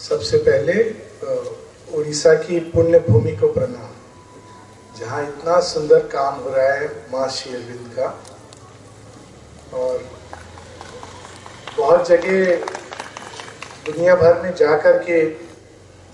[0.00, 0.74] सबसे पहले
[1.96, 3.88] उड़ीसा की पुण्य भूमि को प्रणाम।
[4.98, 8.06] जहाँ इतना सुंदर काम हो रहा है माँ शेरविंद का,
[9.74, 9.98] और
[11.76, 12.54] बहुत जगह
[13.86, 15.18] दुनिया भर में जाकर के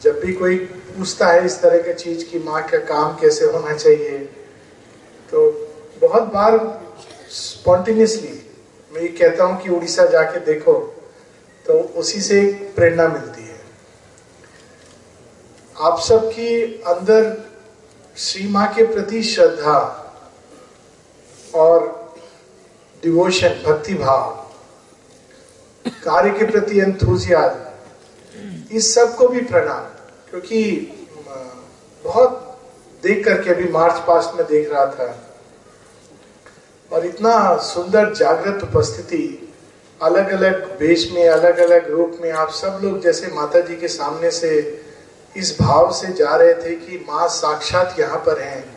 [0.01, 3.77] जब भी कोई पूछता है इस तरह की चीज़ की माँ का काम कैसे होना
[3.77, 4.19] चाहिए
[5.33, 5.49] तो
[6.03, 6.59] बहुत बार
[7.33, 8.35] स्पॉन्टेनियसली
[8.93, 10.75] मैं ये कहता हूँ कि उड़ीसा जाके देखो
[11.67, 12.43] तो उसी से
[12.77, 13.46] प्रेरणा मिलती है।
[15.81, 17.25] आप सबकी अंदर
[18.17, 19.79] श्री माँ के प्रति श्रद्धा
[21.55, 21.83] और
[23.03, 24.31] डिवोशन भक्ति भाव,
[26.05, 29.85] कार्य के प्रति एंथुजियाज इस सबको भी प्रणाम।
[30.31, 30.63] क्योंकि
[32.05, 32.59] बहुत
[33.03, 35.11] देख करके अभी मार्च पास्ट में देख रहा था।
[36.91, 39.53] और इतना सुंदर जागृत उपस्थिति
[40.01, 43.89] अलग अलग वेश में अलग अलग रूप में आप सब लोग जैसे माता जी के
[43.89, 44.86] सामने से
[45.37, 48.77] इस भाव से जा रहे थे कि माँ साक्षात यहाँ पर हैं।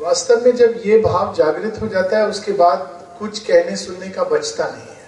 [0.00, 4.24] वास्तव में जब ये भाव जागृत हो जाता है, उसके बाद कुछ कहने सुनने का
[4.24, 4.98] बचता नहीं है।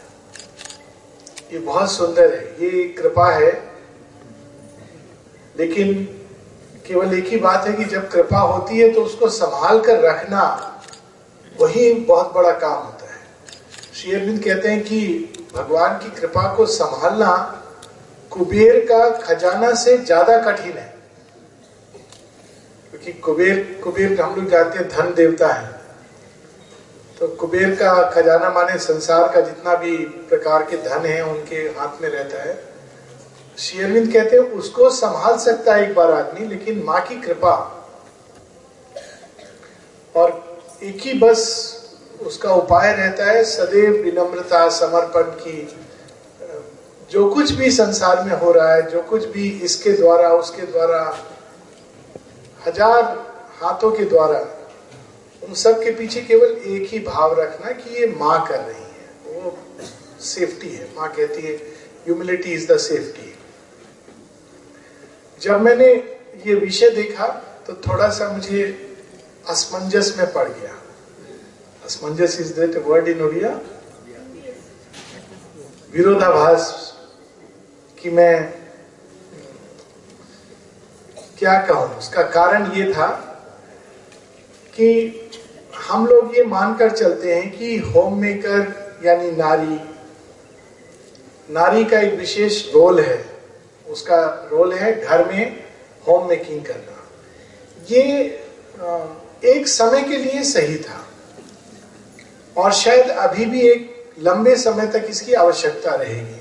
[1.53, 3.71] ये बहुत सुंदर है। ये कृपा है।
[5.59, 6.05] लेकिन
[6.87, 10.67] केवल एक ही बात है कि जब कृपा होती है तो उसको संभाल कर रखना,
[11.61, 13.21] वही बहुत बड़ा काम होता है।
[13.95, 17.57] श्री अरविंद कहते हैं कि भगवान की कृपा को संभालना
[18.33, 20.95] कुबेर का खजाना से ज़्यादा कठिन है।
[22.91, 25.79] क्योंकि कुबेर कुबेर हम लोग जानते हैं धन देवता है।
[27.21, 29.97] तो कुबेर का खजाना माने संसार का जितना भी
[30.29, 32.59] प्रकार के धन है, उनके हाथ में रहता है।
[33.59, 37.55] शेरविंद कहते हैं, उसको संभाल सकता है एक बार आदमी, लेकिन माँ की कृपा।
[40.15, 40.31] और
[40.83, 41.43] एक ही बस
[42.23, 45.63] उसका उपाय रहता है, सदैव विनम्रता समर्पण की
[47.11, 51.01] जो कुछ भी संसार में हो रहा है, जो कुछ भी इसके द्वारा, उसके द्वारा,
[52.67, 53.03] हज़ार
[53.61, 54.39] हाथों के द्वारा,
[55.43, 58.89] उन सब के पीछे केवल एक ही भाव रखना कि ये माँ कर रही है।
[59.35, 59.57] वो
[60.23, 61.55] सेफ्टी है। माँ कहती है
[62.07, 63.29] ह्यूमिलिटी इज़ द सेफ्टी
[65.41, 65.87] जब मैंने
[66.47, 67.27] ये विषय देखा
[67.67, 68.63] तो थोड़ा सा मुझे
[69.49, 70.75] असमंजस में पड़ गया।
[71.85, 73.51] असमंजस is that word in Odia
[75.93, 76.69] विरोधाभास।
[78.03, 78.53] कि मैं,
[81.39, 81.89] क्या कहूँ?
[81.99, 83.09] उसका कारण ये था
[84.75, 84.89] कि
[85.89, 89.79] हम लोग ये मानकर चलते हैं कि होम मेकर यानी नारी
[91.49, 93.25] नारी का एक विशेष रोल है।
[93.87, 95.65] उसका रोल है घर में
[96.07, 96.97] होम मेकिंग करना।
[97.91, 98.03] ये
[99.45, 101.07] एक समय के लिए सही था।
[102.57, 106.40] और शायद अभी भी एक लंबे समय तक इसकी आवश्यकता रहेगी।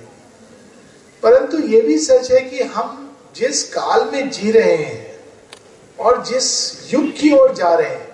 [1.24, 5.20] परंतु ये भी सच है कि हम जिस काल में जी रहे हैं
[6.00, 8.08] और जिस युग की ओर जा रहे हैं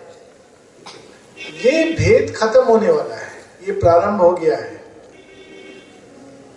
[1.66, 3.32] ये भेद खत्म होने वाला है
[3.68, 4.74] ये प्रारंभ हो गया है।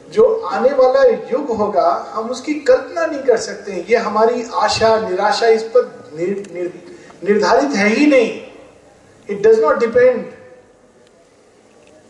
[0.09, 5.47] जो आने वाला युग होगा हम उसकी कल्पना नहीं कर सकते ये हमारी आशा निराशा
[5.47, 6.72] इस पर निर, निर,
[7.25, 8.30] निर्धारित है ही नहीं।
[9.28, 10.25] It does not depend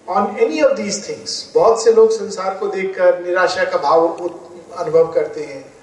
[0.08, 4.08] on any of these things बहुत से लोग संसार को देखकर निराशा का भाव
[4.78, 5.74] अनुभव करते हैं।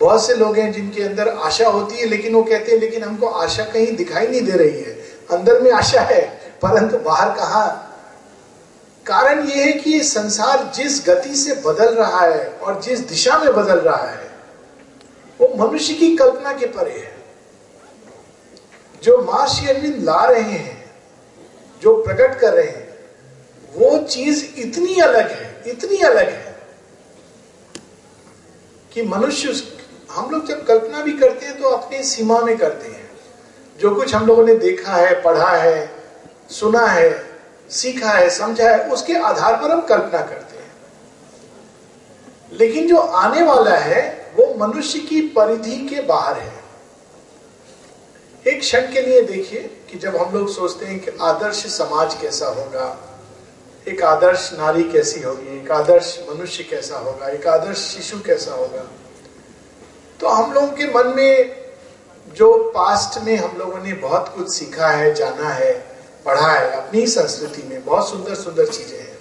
[0.00, 3.26] बहुत से लोग हैं जिनके अंदर आशा होती है, लेकिन वो कहते हैं, लेकिन हमको
[3.26, 4.92] आशा कहीं दिखाई नहीं दे रही है।
[5.30, 6.22] अंदर में आशा है,
[6.62, 7.66] परंतु बाहर कहा?
[9.06, 13.52] कारण ये है कि संसार जिस गति से बदल रहा है और जिस दिशा में
[13.52, 14.30] बदल रहा है,
[15.40, 17.16] वो मनुष्य की कल्पना के परे है।
[19.02, 19.46] जो माँ
[20.04, 20.94] ला रहे हैं,
[21.82, 22.87] जो प्रकट कर रहे हैं
[23.78, 26.56] वो चीज़ इतनी अलग है, इतनी अलग है
[28.92, 29.52] कि मनुष्य
[30.10, 33.10] हम लोग जब कल्पना भी करते हैं तो अपनी सीमा में करते हैं।
[33.80, 35.90] जो कुछ हम लोगों ने देखा है, पढ़ा है,
[36.50, 37.10] सुना है,
[37.70, 40.70] सीखा है, समझा है, उसके आधार पर हम कल्पना करते हैं।
[42.52, 46.52] लेकिन जो आने वाला है, वो मनुष्य की परिधि के बाहर है।
[48.46, 49.60] एक क्षण के लिए देखिए
[49.90, 52.86] कि जब हम लोग सोचते हैं कि आदर्श समाज कैसा होगा
[53.88, 55.60] एक आदर्श नारी कैसी होगी?
[55.60, 57.28] एक आदर्श मनुष्य कैसा होगा?
[57.28, 58.84] एक आदर्श शिशु कैसा होगा?
[60.20, 61.56] तो हम लोगों के मन में
[62.28, 65.72] जो पास्ट में हम लोगों ने बहुत कुछ सीखा है, जाना है,
[66.24, 69.18] पढ़ा है, अपनी संस्कृति में बहुत सुंदर सुंदर चीज़ें हैं।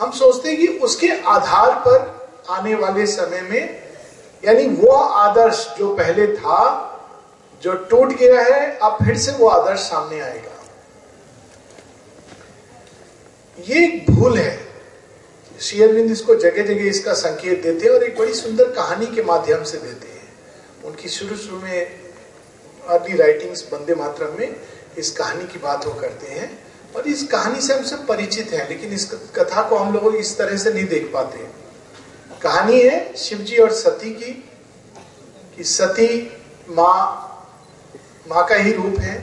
[0.00, 3.82] हम सोचते हैं कि उसके आधार पर आने वाले समय में,
[4.44, 6.88] यानी वो आदर्श जो पहले था,
[7.62, 10.51] जो टूट गया है, अब फिर से वो आदर्श सामने आएगा।
[13.58, 14.60] ये भूल है।
[15.60, 19.62] श्री इसको जगह जगह इसका संकेत देते हैं और एक बड़ी सुंदर कहानी के माध्यम
[19.64, 20.22] से देते हैं।
[20.84, 21.86] उनकी शुरू शुरू में
[22.82, 24.56] अर्ली राइटिंग्स बंदे मातरम में
[24.98, 26.50] इस कहानी की बात वो करते हैं
[26.96, 30.36] और इस कहानी से हम सब परिचित हैं, लेकिन इस कथा को हम लोग इस
[30.38, 31.46] तरह से नहीं देख पाते
[32.42, 34.32] कहानी है शिव जी और सती की,
[35.56, 36.08] कि सती
[36.70, 37.28] माँ
[38.28, 39.16] माँ का ही रूप है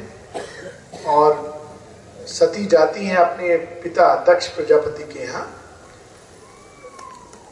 [1.08, 1.49] और
[2.30, 5.56] सती जाती हैं अपने पिता दक्ष प्रजापति के यहाँ।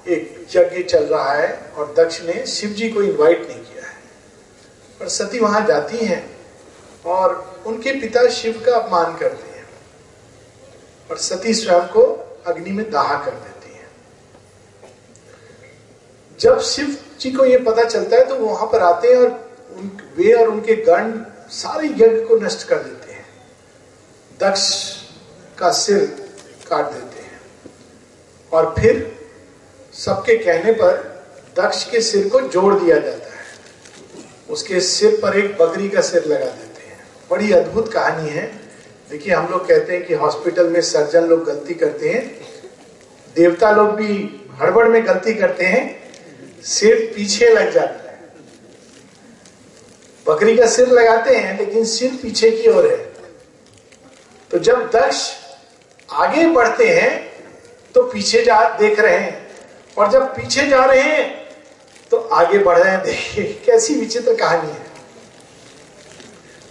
[0.08, 3.96] एक यज्ञ चल रहा है और दक्ष ने शिव जी को इनवाइट नहीं किया है।
[5.00, 6.38] पर सती वहाँ जाती हैं
[7.06, 9.66] और उनके पिता शिव का अपमान करते हैं।
[11.10, 12.04] और सती स्वयं को
[12.48, 13.90] अग्नि में दाह कर देती हैं।
[16.40, 19.28] जब शिव जी को यह पता चलता है तो वहाँ पर आते हैं और
[19.78, 21.12] उन, वे और उनके गण
[21.50, 22.97] सारे यज्ञ को नष्ट कर देते
[24.40, 24.94] दक्ष
[25.60, 26.06] का सिर
[26.70, 27.42] काट देते हैं।
[28.54, 29.18] और फिर
[29.94, 31.18] सबके कहने पर
[31.60, 33.46] दक्ष के सिर को जोड़ दिया जाता है।
[34.50, 38.60] उसके सिर पर एक बकरी का सिर लगा देते हैं। बड़ी अद्भुत कहानी है।
[39.10, 42.42] देखिए, हम लोग कहते हैं कि हॉस्पिटल में सर्जन लोग गलती करते हैं।
[43.36, 46.14] देवता लोग भी हड़बड़ में गलती करते हैं।
[46.64, 48.20] सिर पीछे लग जाता है।
[50.28, 53.07] बकरी का सिर लगाते हैं, लेकिन सिर पीछे की ओर है।
[54.52, 55.32] तो जब दक्ष
[56.12, 57.12] आगे बढ़ते हैं
[57.94, 59.48] तो पीछे जा, देख रहे हैं।
[59.98, 61.48] और जब पीछे जा रहे हैं
[62.12, 64.86] तो आगे बढ़ रहे हैं। देखिए, कैसी विचित्र कहानी है।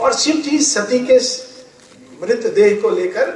[0.01, 1.19] और शिव जी सती के
[2.23, 3.31] मृत देह को लेकर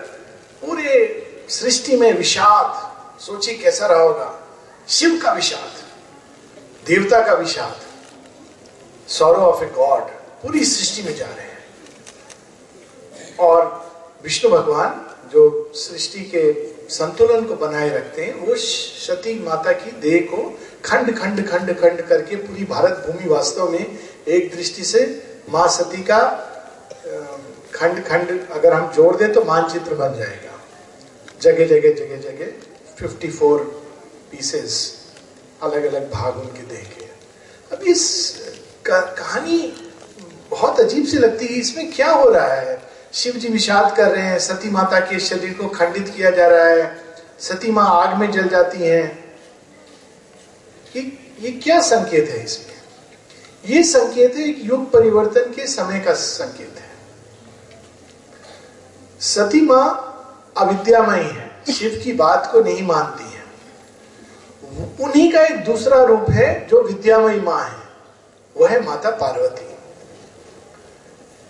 [0.63, 4.49] पूरे सृष्टि में विषाद, सोचिए कैसा रहा होगा।
[4.89, 5.73] शिव का विषाद,
[6.87, 7.81] देवता का विषाद
[9.09, 10.03] सौरव ऑफ़ ए गॉड
[10.43, 11.59] पूरी सृष्टि में जा रहे हैं।
[13.39, 13.90] और
[14.25, 15.43] विष्णु भगवान जो
[15.75, 16.53] सृष्टि के
[16.91, 20.43] संतुलन को बनाए रखते हैं, वो सती माता की देह को
[20.85, 25.03] खंड खंड खंड खंड करके पूरी भारत भूमि वास्तव में एक दृष्टि से
[25.51, 26.21] माँ सती का
[27.75, 30.59] खंड खंड अगर हम जोड़ दें तो मानचित्र बन जाएगा।
[31.43, 32.47] जगह जगह जगह जगह
[33.01, 33.65] 54
[34.31, 34.75] पीसेस
[35.63, 37.05] अलग अलग भाग उनके देह के।
[37.71, 38.03] अब इस
[38.87, 39.59] कहानी
[40.51, 42.80] बहुत अजीब सी लगती है, इसमें क्या हो रहा है?
[43.13, 46.65] शिव जी विषाद कर रहे हैं, सती माता के शरीर को खंडित किया जा रहा
[46.65, 47.05] है,
[47.39, 49.35] सती माँ आग में जल जाती हैं।
[50.97, 51.03] ये
[51.41, 52.77] ये क्या संकेत है इसमें?
[53.65, 56.91] ये संकेत है एक युग परिवर्तन के समय का संकेत है।
[59.21, 59.87] सती माँ
[60.57, 63.41] अविद्यामयी है, शिव की बात को नहीं मानती है।
[65.01, 67.79] उन्हीं का एक दूसरा रूप है जो विद्यामयी माँ है,
[68.57, 69.70] वह है माता पार्वती।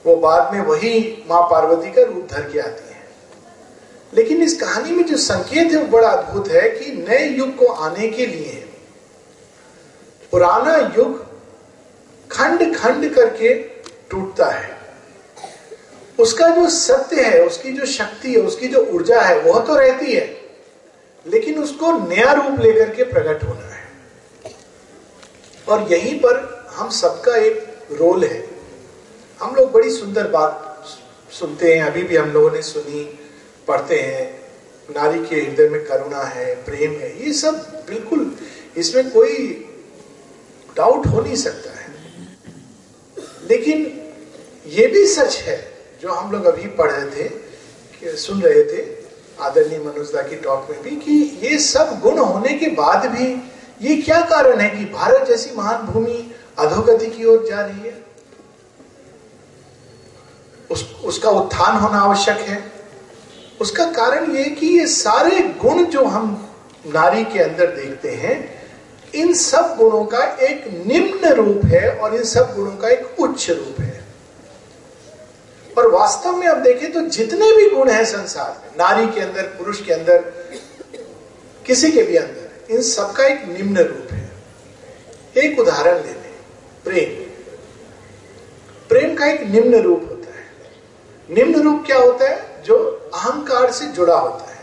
[0.07, 3.01] वो बाद में वही माँ पार्वती का रूप धर के आती है।
[4.15, 7.67] लेकिन इस कहानी में जो संकेत है, वो बड़ा अद्भुत है कि नए युग को
[7.67, 8.69] आने के लिए
[10.31, 11.27] पुराना युग
[12.31, 13.55] खंड खंड करके
[14.11, 14.81] टूटता है।
[16.19, 20.13] उसका जो सत्य है, उसकी जो शक्ति है, उसकी जो ऊर्जा है, वह तो रहती
[20.13, 20.41] है,
[21.27, 23.89] लेकिन उसको नया रूप लेकर के प्रकट होना है।
[25.69, 28.50] और यहीं पर हम सबका एक रोल है।
[29.43, 30.87] हम लोग बड़ी सुंदर बात
[31.33, 33.03] सुनते हैं, अभी भी हम लोगों ने सुनी,
[33.69, 34.41] पढ़ते हैं।
[34.89, 38.37] नारी के हृदय में करुणा है, प्रेम है, ये सब बिल्कुल
[38.77, 39.37] इसमें कोई
[40.77, 41.89] डाउट हो नहीं सकता है।
[43.51, 43.87] लेकिन
[44.67, 45.59] ये भी सच है,
[46.03, 48.85] जो हम लोग अभी पढ़ रहे थे सुन रहे थे,
[49.41, 53.33] आदरणीय मनुष्यदा की टॉक में भी, कि ये सब गुण होने के बाद भी
[53.83, 58.00] ये क्या कारण है कि भारत जैसी महान भूमि अधोगति की ओर जा रही है?
[61.11, 62.73] उसका उत्थान होना आवश्यक है।
[63.61, 66.55] उसका कारण यह कि ये सारे गुण जो हम
[66.87, 68.37] नारी के अंदर देखते हैं,
[69.15, 73.51] इन सब गुणों का एक निम्न रूप है और इन सब गुणों का एक उच्च
[73.51, 74.05] रूप है।
[75.79, 79.43] और वास्तव में आप देखें तो जितने भी गुण हैं संसार में, नारी के अंदर,
[79.43, 80.19] पुरुष के अंदर,
[81.67, 84.31] किसी के भी अंदर, इन सबका एक निम्न रूप है।
[85.37, 86.35] एक उदाहरण ले लें,
[86.85, 87.31] प्रेम।
[88.89, 90.10] प्रेम का एक निम्न रूप
[91.31, 92.63] निम्न रूप क्या होता है?
[92.63, 92.77] जो
[93.15, 94.61] अहंकार से जुड़ा होता है।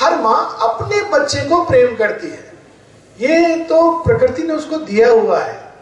[0.00, 2.52] हर माँ अपने बच्चे को प्रेम करती है।
[3.20, 5.72] ये तो प्रकृति ने उसको दिया हुआ है।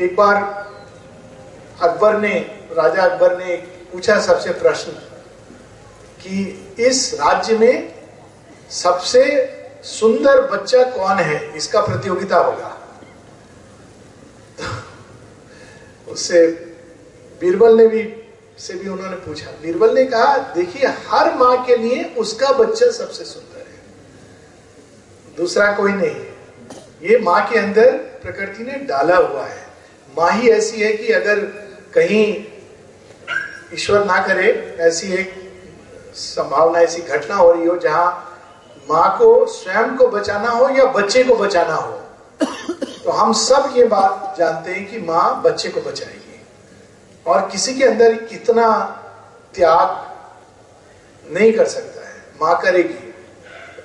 [0.00, 0.36] एक बार
[1.82, 2.34] अकबर ने,
[2.72, 3.56] राजा अकबर ने
[3.92, 4.92] पूछा सबसे प्रश्न
[6.22, 7.94] कि इस राज्य में
[8.70, 9.52] सबसे
[9.84, 11.56] सुंदर बच्चा कौन है?
[11.56, 12.78] इसका प्रतियोगिता होगा।
[16.06, 16.46] तो उससे
[17.40, 18.22] बीरबल ने भी
[18.58, 23.24] से भी उन्होंने पूछा। बीरबल ने कहा, देखिए, हर माँ के लिए उसका बच्चा सबसे
[23.24, 26.26] सुंदर है। दूसरा कोई नहीं।
[27.02, 27.90] ये माँ के अंदर
[28.22, 29.64] प्रकृति ने डाला हुआ है।
[30.14, 31.40] माँ ही ऐसी है कि अगर
[31.94, 32.44] कहीं
[33.74, 35.34] ईश्वर ना करे, ऐसी एक
[36.14, 38.08] संभावना, ऐसी घटना हो रही हो जहाँ
[38.88, 41.92] माँ को स्वयं को बचाना हो या बच्चे को बचाना हो
[43.04, 46.25] तो हम सब ये बात जानते हैं कि माँ बच्चे को बचाएगी।
[47.26, 48.86] और किसी के अंदर इतना
[49.54, 50.06] त्याग
[51.36, 53.14] नहीं कर सकता है। माँ करेगी,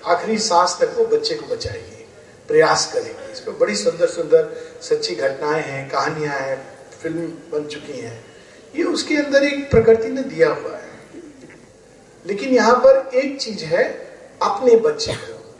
[0.05, 2.07] आखिरी सांस तक वो बच्चे को बचाएगी,
[2.47, 7.99] प्रयास करेगी। इस पर बड़ी सुंदर सुंदर सच्ची घटनाएँ हैं, कहानियाँ हैं, फ़िल्म बन चुकी
[7.99, 8.25] हैं।
[8.75, 10.91] ये उसके अंदर एक प्रकृति ने दिया हुआ है।
[12.25, 13.83] लेकिन यहाँ पर एक चीज़ है,
[14.41, 15.55] अपने बच्चे को।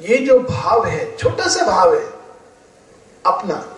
[0.00, 2.06] ये जो भाव है, छोटा सा भाव है,
[3.26, 3.72] अपना।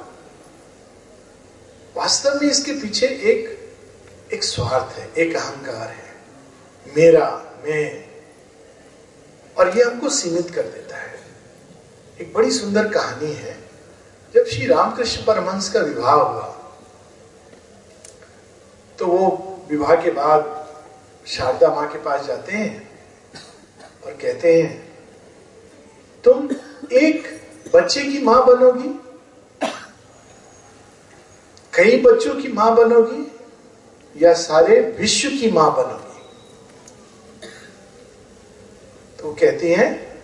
[1.99, 6.15] वास्तव में इसके पीछे एक एक स्वार्थ है, एक अहंकार है।
[6.87, 7.27] मेरा,
[7.65, 8.05] मैं।
[9.57, 11.19] और ये हमको सीमित कर देता है।
[12.21, 13.57] एक बड़ी सुंदर कहानी है।
[14.35, 16.55] जब श्री रामकृष्ण परमहंस का विवाह हुआ
[18.99, 19.27] तो वो
[19.71, 20.55] विवाह के बाद
[21.27, 22.91] शारदा माँ के पास जाते हैं
[24.05, 24.71] और कहते हैं,
[26.25, 26.49] तुम
[26.93, 27.29] एक
[27.75, 28.89] बच्चे की माँ बनोगी?
[31.79, 33.33] कई बच्चों की माँ बनोगी
[34.25, 36.21] या सारे विश्व की माँ बनोगी?
[39.19, 40.23] तो कहती हैं,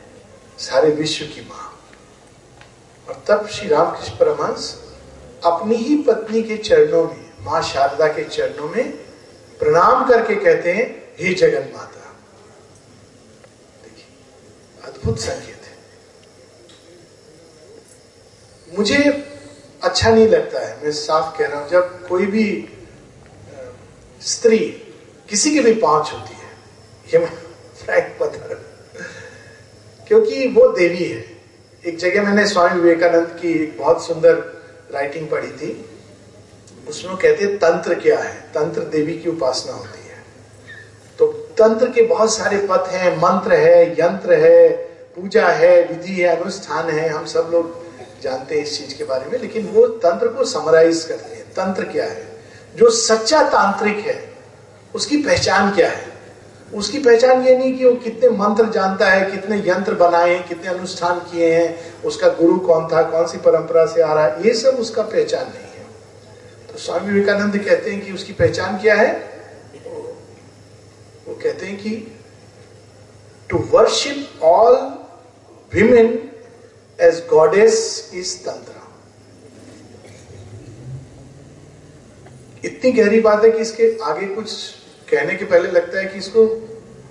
[0.59, 1.89] सारे विश्व की माँ।
[3.09, 4.83] और तब श्री रामकृष्ण परमहंस
[5.45, 8.93] अपनी ही पत्नी के चरणों में, माँ शारदा के चरणों में
[9.59, 12.17] प्रणाम करके कहते हैं, हे जगन माता।
[13.85, 14.07] देखिए,
[14.85, 15.79] अद्भुत संकेत है।
[18.79, 19.31] मुझे
[19.85, 22.69] अच्छा नहीं लगता है। मैं साफ़ कह रहा हूँ, जब कोई भी
[24.21, 24.59] स्त्री
[25.29, 26.51] किसी के भी पाँच होती है,
[27.15, 27.33] ये मैं
[27.85, 28.19] फ्रैंक
[30.09, 31.25] क्योंकि वो देवी है।
[31.87, 34.35] एक जगह मैंने स्वामी विवेकानंद की एक बहुत सुंदर
[34.95, 35.91] राइटिंग पढ़ी थी।
[36.89, 38.41] उसमें कहते हैं, तंत्र क्या है?
[38.41, 40.25] तंत्र देवी की उपासना होती है।
[41.19, 44.69] तो तंत्र के बहुत सारे पथ हैं। मंत्र है, यंत्र है,
[45.17, 47.84] पूजा है, विधि है, अनुष्ठान है। हम सब लोग
[48.25, 51.85] जानते हैं इस चीज़ के बारे में, लेकिन वो तंत्र को समराइज करते हैं। तंत्र
[51.85, 52.27] क्या है?
[52.77, 54.19] जो सच्चा तांत्रिक है,
[54.95, 56.13] उसकी पहचान क्या है?
[56.75, 61.19] उसकी पहचान ये नहीं कि वो कितने मंत्र जानता है, कितने यंत्र बनाए कितने अनुष्ठान
[61.21, 64.81] किए हैं, उसका गुरु कौन था, कौन सी परंपरा से आ रहा है, ये सब
[64.81, 65.87] उसका पहचान नहीं है।
[66.73, 69.13] तो स्वामी विवेकानंद कहते हैं कि उसकी पहचान क्या है?
[71.29, 71.91] वो कहते हैं कि
[73.51, 74.75] to worship all
[75.73, 76.09] women
[76.99, 78.73] as goddess is tantra
[82.65, 84.53] इतनी गहरी बात है कि इसके आगे कुछ
[85.11, 86.45] कहने के पहले लगता है कि इसको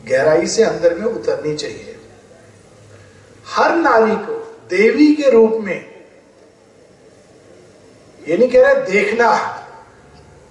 [0.07, 1.95] गहराई से अंदर में उतरनी चाहिए।
[3.45, 4.37] हर नारी को
[4.69, 5.79] देवी के रूप में,
[8.21, 9.29] ये नहीं कह रहे देखना,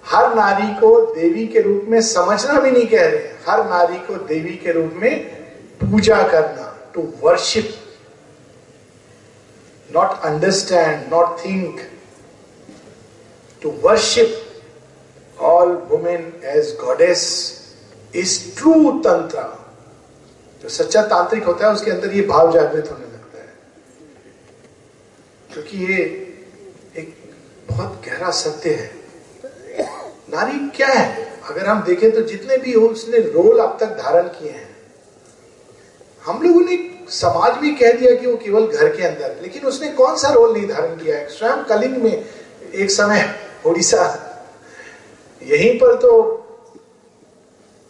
[0.05, 4.17] हर नारी को देवी के रूप में समझना भी नहीं कह रहे हर नारी को
[4.27, 5.25] देवी के रूप में
[5.81, 7.75] पूजा करना to worship
[9.95, 11.81] not understand not think
[13.63, 17.25] to worship all women as goddess
[18.15, 19.49] is true tantra
[20.63, 23.53] जो सच्चा तांत्रिक होता है, उसके अंदर ये भाव जागृत होने लगता है।
[25.53, 25.97] क्योंकि ये
[26.97, 27.15] एक
[27.69, 28.91] बहुत गहरा सत्य है।
[30.31, 31.25] नारी क्या है?
[31.45, 34.77] अगर हम देखें तो जितने भी हो उसने रोल अब तक धारण किए हैं,
[36.23, 36.77] हम लोगों ने
[37.13, 40.53] समाज भी कह दिया कि वो केवल घर के अंदर लेकिन उसने कौन सा रोल
[40.53, 41.29] नहीं धारण किया है?
[41.29, 42.25] स्वयं कलिंग में
[42.75, 43.35] एक समय
[43.67, 44.05] उड़ीसा
[45.43, 46.11] यहीं पर तो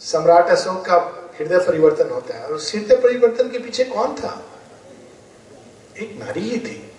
[0.00, 0.96] सम्राट अशोक का
[1.38, 4.42] हृदय परिवर्तन होता है। और उस हृदय परिवर्तन के पीछे कौन था?
[5.98, 6.92] एक नारी ही थी,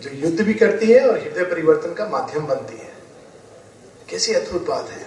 [0.00, 2.92] जो युद्ध भी करती है और हृदय परिवर्तन का माध्यम बनती है।
[4.10, 5.06] कैसी अद्भुत बात है।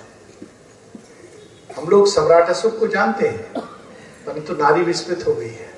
[1.77, 3.74] हम लोग सम्राट अशोक को जानते हैं।
[4.27, 5.73] परंतु तो नारी विस्मृत हो गई है।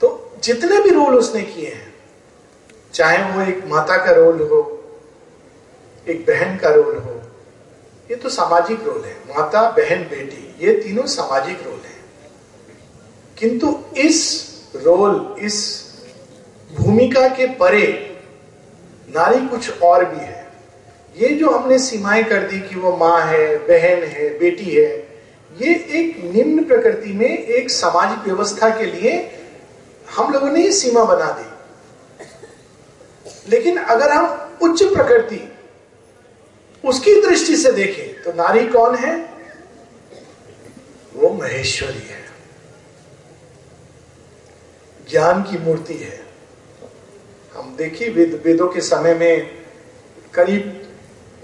[0.00, 1.94] तो जितने भी रोल उसने किए हैं,
[2.94, 4.60] चाहे वो एक माता का रोल हो,
[6.08, 7.20] एक बहन का रोल हो,
[8.10, 11.94] ये तो सामाजिक रोल है। माता, बहन, बेटी, ये तीनों सामाजिक रोल है।
[13.38, 14.44] किंतु इस
[14.76, 15.84] रोल, इस
[16.72, 18.16] भूमिका के परे
[19.08, 20.52] नारी कुछ और भी है।
[21.16, 25.03] ये जो हमने सीमाएँ कर दी कि वो माँ है, बहन है, बेटी है
[25.54, 29.38] ये एक निम्न प्रकृति में एक सामाजिक व्यवस्था के लिए
[30.10, 31.54] हम लोगों ने ये सीमा बना दी।
[33.48, 35.52] लेकिन अगर हम उच्च प्रकृति
[36.84, 39.34] उसकी दृष्टि से देखें तो नारी कौन है?
[41.14, 42.24] वो महेश्वरी है।
[45.10, 46.26] ज्ञान की मूर्ति है।
[47.54, 49.50] हम देखिए, वेद, वेदों के समय में
[50.34, 50.92] करीब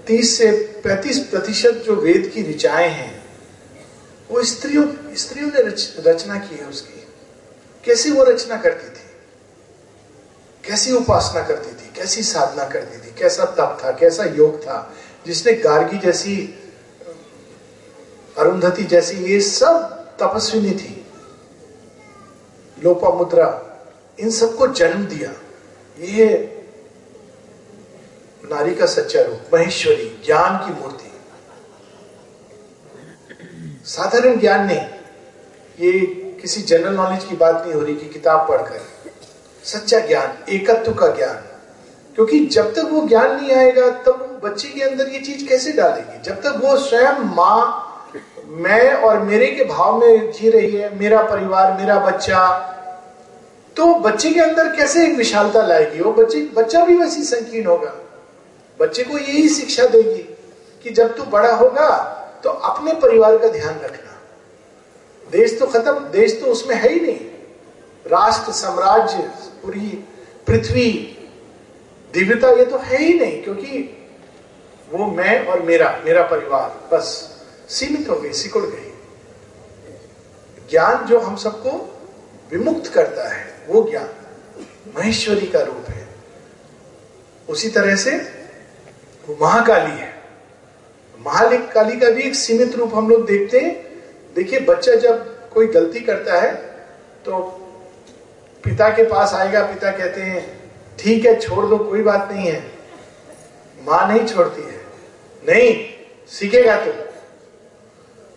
[0.07, 3.20] 30 से 35 प्रतिशत जो वेद की ऋचाएँ हैं
[4.31, 7.07] वो स्त्रियों स्त्रियों ने रच, रचना की है उसकी।
[7.85, 9.03] कैसी वो रचना करती थी?
[10.69, 11.93] कैसी उपासना करती थी?
[11.95, 13.15] कैसी साधना करती थी?
[13.17, 13.91] कैसा तप था?
[13.91, 14.93] कैसा योग था?
[15.25, 16.59] जिसने गार्गी जैसी
[18.37, 21.07] अरुंधति जैसी ये सब तपस्विनी थी।
[22.83, 23.67] लोपा मुद्रा
[24.19, 25.33] इन सबको जन्म दिया।
[25.99, 26.47] ये
[28.43, 31.10] नारी का सच्चा रूप महेश्वरी ज्ञान की मूर्ति।
[33.85, 34.81] साधारण ज्ञान नहीं।
[35.79, 35.99] ये
[36.41, 38.81] किसी जनरल नॉलेज की बात नहीं हो रही कि किताब पढ़कर।
[39.63, 41.35] सच्चा ज्ञान, एकत्व का ज्ञान।
[42.15, 46.21] क्योंकि जब तक वो ज्ञान नहीं आएगा, तब बच्चे के अंदर ये चीज़ कैसे डालेगी?
[46.21, 47.87] जब तक वो स्वयं माँ,
[48.45, 52.67] मैं और मेरे के भाव में जी रही है, मेरा परिवार, मेरा बच्चा
[53.77, 55.99] तो बच्चे के अंदर कैसे एक विशालता लाएगी?
[55.99, 57.95] वो बच्चे, बच्चा भी वैसी संकीर्ण होगा।
[58.79, 60.37] बच्चे को यही शिक्षा देगी
[60.83, 64.11] कि जब तू बड़ा होगा तो अपने परिवार का ध्यान रखना।
[65.31, 67.19] देश तो खत्म, देश तो उसमें है ही नहीं।
[68.05, 69.17] राष्ट्र, साम्राज्य,
[69.63, 69.89] पूरी
[70.47, 71.17] पृथ्वी,
[72.13, 73.97] दिव्यता ये तो है ही नहीं, क्योंकि
[74.91, 77.05] वो मैं और मेरा मेरा परिवार, बस
[77.69, 78.87] सीमित हो गई सिकुड़ गई
[80.69, 81.71] ज्ञान जो हम सबको
[82.51, 84.09] विमुक्त करता है, वो ज्ञान
[84.97, 86.07] महेश्वरी का रूप है।
[87.49, 88.11] उसी तरह से
[89.27, 90.10] वो महाकाली है।
[91.21, 93.73] महालिक काली का भी एक सीमित रूप हम लोग देखते हैं।
[94.35, 96.53] देखिए, बच्चा जब कोई गलती करता है
[97.25, 97.39] तो
[98.63, 100.45] पिता के पास आएगा, पिता कहते हैं,
[100.99, 102.59] ठीक है, छोड़ दो, कोई बात नहीं है।
[103.77, 104.79] माँ नहीं छोड़ती है।
[105.43, 105.73] नहीं,
[106.31, 106.91] सीखेगा तो।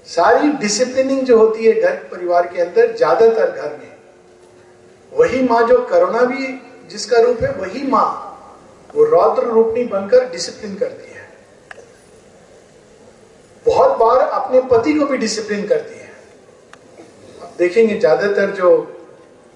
[0.09, 3.93] सारी डिसिप्लिनिंग जो होती है घर परिवार के अंदर, ज़्यादातर घर में।
[5.13, 6.47] वही माँ जो करुणा भी
[6.91, 8.11] जिसका रूप है, वही माँ,
[8.95, 11.24] वो रौद्र रूपनी बनकर डिसिप्लिन करती है।
[13.67, 16.13] बहुत बार अपने पति को भी डिसिप्लिन करती है।
[17.43, 18.77] अब देखेंगे, ज़्यादातर जो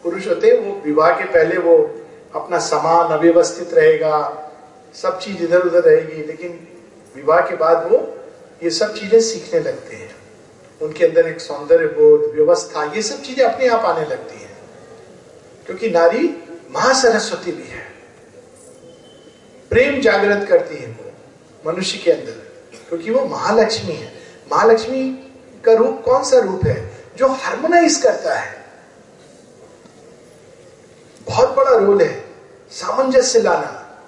[0.05, 4.45] पुरुष होते हैं, वो विवाह के पहले वो अपना सामान अव्यवस्थित रहेगा,
[4.95, 6.69] सब चीज़ इधर उधर रहेगी, लेकिन
[7.17, 8.19] विवाह के बाद वो
[8.63, 10.11] ये सब चीज़ें सीखने लगते हैं।
[10.83, 14.57] उनके अंदर एक सौंदर्य बोध व्यवस्था, ये सब चीज़ें अपने आप आने लगती हैं।
[15.67, 16.37] क्योंकि नारी
[16.71, 17.87] महासरस्वती भी है।
[19.71, 21.13] प्रेम जागृत करती है वो,
[21.71, 22.48] मनुष्य के अंदर।
[22.89, 24.13] क्योंकि वो महालक्ष्मी है।
[24.53, 25.33] महालक्ष्मी
[25.65, 27.05] का रूप कौन सा रूप है?
[27.17, 28.65] जो हार्मोनाइज करता है।
[31.27, 32.29] बहुत बड़ा रोल है।
[32.71, 34.01] सामंजस्य लाना,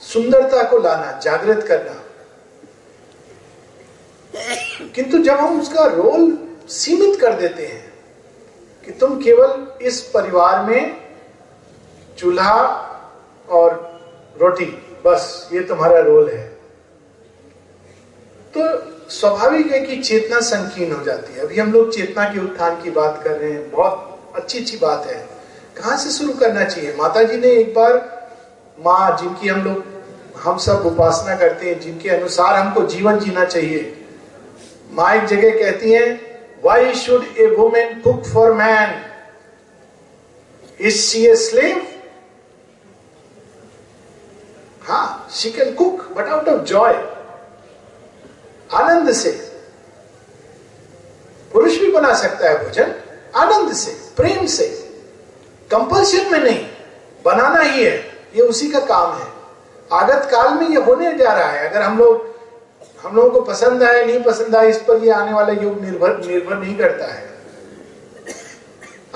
[0.00, 2.04] सुंदरता को लाना, जागृत करना।
[4.94, 7.94] किंतु जब हम उसका रोल सीमित कर देते हैं,
[8.84, 11.00] कि तुम केवल इस परिवार में
[12.18, 12.56] चूल्हा
[13.48, 14.00] और
[14.40, 14.66] रोटी,
[15.04, 16.49] बस, ये तुम्हारा रोल है।
[18.54, 18.62] तो
[19.10, 22.90] स्वाभाविक है कि चेतना संकीर्ण हो जाती है। अभी हम लोग चेतना के उत्थान की
[22.90, 25.18] बात कर रहे हैं, बहुत अच्छी अच्छी बात है।
[25.76, 26.94] कहाँ से शुरू करना चाहिए?
[26.96, 27.94] माता जी ने एक बार
[28.78, 29.84] माँ जिनकी हम लोग,
[30.36, 33.96] हम सब उपासना करते हैं, जिनके अनुसार हमको जीवन जीना चाहिए।
[34.92, 36.08] माँ एक जगह कहती है
[36.64, 39.00] why should a women cook for man
[40.80, 41.86] is see a slave
[44.82, 46.92] हाँ she can cook but out of joy
[48.70, 49.30] आनंद से।
[51.52, 52.94] पुरुष भी बना सकता है भोजन,
[53.36, 54.66] आनंद से, प्रेम से।
[55.70, 56.66] कंपल्शन में नहीं,
[57.24, 57.96] बनाना ही है,
[58.34, 59.28] ये उसी का काम है।
[59.90, 62.28] आगत काल में ये होने जा रहा है, अगर हम लोग,
[63.02, 66.16] हम लोगों को पसंद आए, नहीं पसंद आए, इस पर ये आने वाला युग निर्भर
[66.26, 67.28] निर्भर नहीं करता है।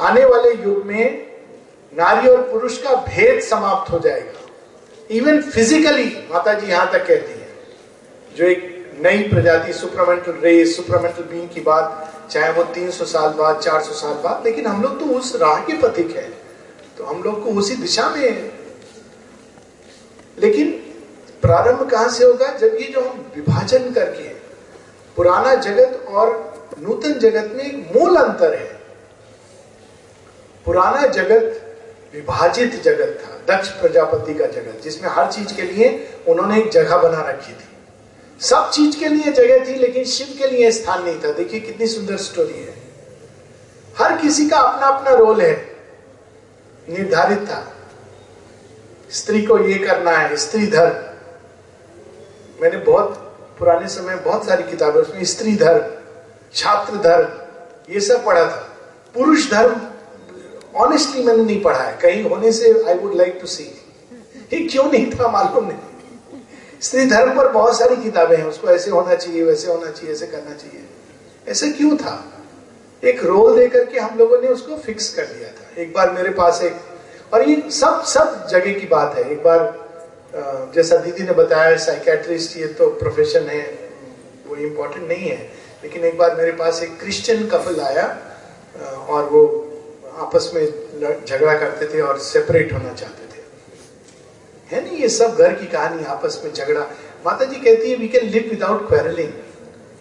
[0.00, 1.26] आने वाले युग में
[1.92, 4.40] नारी और पुरुष का भेद समाप्त हो जाएगा।
[5.10, 7.48] इवन फिजिकली माता जी यहाँ तक कहती है,
[8.36, 13.60] जो एक नई प्रजाति सुपरमेंटल रेस सुपरमेंटल बीइंग की बात, चाहे वो 300 साल बाद
[13.60, 16.30] 400 साल बाद, लेकिन हम लोग तो उस राह के पथिक है।
[16.98, 18.52] तो हम लोग को उसी दिशा में है।
[20.38, 20.70] लेकिन
[21.42, 22.46] प्रारंभ कहाँ से होगा?
[22.46, 24.28] जब ये जो हम विभाजन करके
[25.16, 28.80] पुराना जगत और नूतन जगत में एक मूल अंतर है।
[30.64, 31.60] पुराना जगत
[32.14, 36.96] विभाजित जगत था, दक्ष प्रजापति का जगत, जिसमें हर चीज़ के लिए उन्होंने एक जगह
[36.96, 37.68] बना रखी थी।
[38.40, 41.86] सब चीज़ के लिए जगह थी, लेकिन शिव के लिए स्थान नहीं था। देखिए कितनी
[41.86, 42.74] सुंदर स्टोरी है।
[43.98, 45.76] हर किसी का अपना अपना रोल है।
[46.88, 47.72] निर्धारित था।
[49.10, 51.14] स्त्री को ये करना है, स्त्री धर्म।
[52.62, 53.08] मैंने बहुत
[53.58, 55.86] पुराने समय बहुत सारी किताबें, उसमें स्त्री धर्म,
[56.54, 57.28] छात्र धर्म,
[57.94, 58.76] ये सब पढ़ा था।
[59.14, 59.80] पुरुष धर्म
[60.76, 63.64] ऑनेस्टली मैंने नहीं पढ़ा है। कहीं होने से I would like to see
[64.52, 65.78] ये क्यों नहीं था, मालूम नहीं।
[66.84, 70.26] स्त्री धर्म पर बहुत सारी किताबें हैं, उसको ऐसे होना चाहिए, वैसे होना चाहिए, ऐसे
[70.26, 70.84] करना चाहिए।
[71.48, 72.14] ऐसे क्यों था?
[73.04, 76.30] एक रोल दे करके हम लोगों ने उसको फिक्स कर दिया था। एक बार मेरे
[76.30, 76.76] पास एक,
[77.34, 79.72] और ये सब सब जगह की बात है। एक बार
[80.74, 83.62] जैसा दीदी ने बताया साइकेट्रिस्ट ये तो प्रोफेशन है,
[84.46, 88.06] वो इम्पोर्टेंट नहीं है। लेकिन एक बार मेरे पास एक क्रिश्चियन कपल आया
[89.08, 89.42] और वो
[90.18, 90.64] आपस में
[91.26, 93.23] झगड़ा करते थे और सेपरेट होना चाहते थे।
[94.74, 96.80] है नहीं ये सब घर की कहानी आपस में झगड़ा।
[97.26, 99.32] माता जी कहती है we can live without quarrelling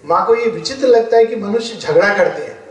[0.06, 2.64] माँ को ये विचित्र लगता है कि मनुष्य झगड़ा करते हैं।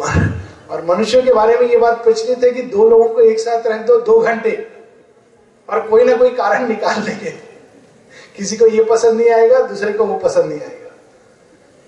[0.70, 3.66] और मनुष्यों के बारे में ये बात प्रचलित है कि दो लोगों को एक साथ
[3.66, 4.70] रख दो दो घंटे।
[5.68, 7.30] और कोई ना कोई कारण निकाल देंगे।
[8.36, 10.90] किसी को ये पसंद नहीं आएगा, दूसरे को वो पसंद नहीं आएगा।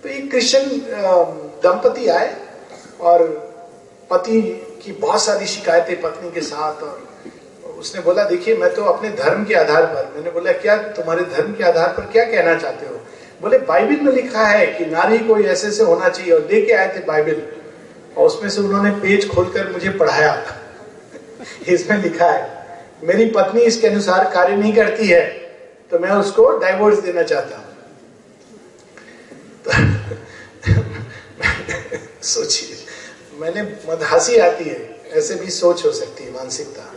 [0.03, 0.65] तो एक क्रिश्चियन
[1.63, 2.37] दंपति आए
[3.01, 3.23] और
[4.11, 9.09] पति की बहुत सारी शिकायतें पत्नी के साथ और उसने बोला, देखिए, मैं तो अपने
[9.17, 12.87] धर्म के आधार पर मैंने बोला, क्या तुम्हारे धर्म के आधार पर क्या कहना चाहते
[12.87, 12.95] हो?
[13.43, 16.95] बोले, बाइबिल में लिखा है कि नारी को ऐसे से होना चाहिए और लेके आए
[16.97, 17.43] थे बाइबल
[18.17, 20.33] और उसमें से उन्होंने पेज खोलकर मुझे पढ़ाया
[21.69, 22.45] इसमें लिखा है,
[23.05, 25.25] मेरी पत्नी इसके अनुसार कार्य नहीं करती है
[25.91, 27.65] तो मैं उसको डाइवोर्स देना चाहता हूँ।
[29.67, 29.71] तो
[32.23, 32.86] सोचिए।
[33.37, 33.61] मैंने
[34.05, 34.79] हँसी आती है,
[35.13, 36.93] ऐसे भी सोच हो सकती है, मानसिकता।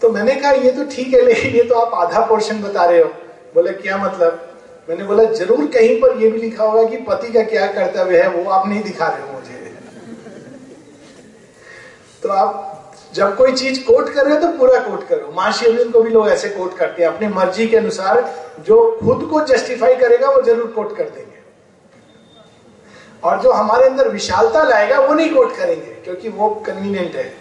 [0.00, 3.00] तो मैंने कहा, ये तो ठीक है, लेकिन ये तो आप आधा पोर्शन बता रहे
[3.00, 3.08] हो।
[3.54, 4.44] बोले, क्या मतलब?
[4.88, 8.28] मैंने बोला, ज़रूर कहीं पर ये भी लिखा होगा कि पति का क्या कर्तव्य है,
[8.28, 9.56] वो आप नहीं दिखा रहे हो मुझे।
[12.22, 12.64] तो आप
[13.14, 16.10] जब कोई चीज़ कोट कर रहे हो तो पूरा कोट करो। माँ शिवलिंग को भी
[16.10, 18.20] लोग ऐसे कोट करते हैं। अपनी मर्ज़ी के अनुसार
[18.66, 21.27] जो खुद को जस्टिफाई करेगा, वो ज़रूर कोट कर देंगे।
[23.24, 27.32] और जो हमारे अंदर विशालता लाएगा, वो नहीं कोट करेंगे, क्योंकि वो कन्वीनियंट है।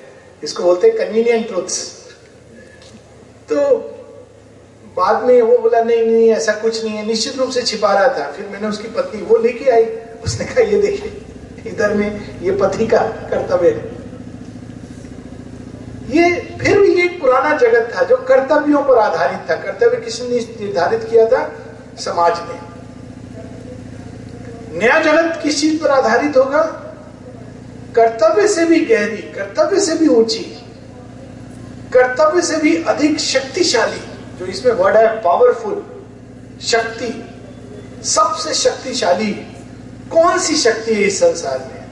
[0.44, 1.98] इसको बोलते हैं कन्वीनियंट ट्रुथ्स
[3.50, 3.56] तो
[4.98, 8.08] बाद में वो बोला, नहीं नहीं, ऐसा कुछ नहीं है। निश्चित रूप से छिपा रहा
[8.08, 9.86] था। फिर मैंने उसकी पत्नी, वो लेके आई।
[10.24, 11.26] उसने कहा, ये देखिए,
[11.68, 13.98] इधर में ये पति का कर्तव्य है।
[16.10, 21.04] ये फिर भी एक पुराना जगत था, जो कर्तव्यों पर आधारित था। कर्तव्य किसने निर्धारित
[21.04, 21.52] किया था?
[22.00, 22.67] समाज ने।
[24.78, 26.62] नया जगत किस चीज़ पर आधारित होगा?
[27.96, 30.66] कर्तव्य से भी गहरी, कर्तव्य से भी ऊँची,
[31.94, 34.02] कर्तव्य से भी अधिक शक्तिशाली,
[34.40, 36.06] जो इसमें वर्ड है पावरफुल
[36.62, 37.30] शक्ति,
[38.04, 39.34] सबसे शक्तिशाली,
[40.12, 41.86] कौन सी शक्ति है इस संसार में?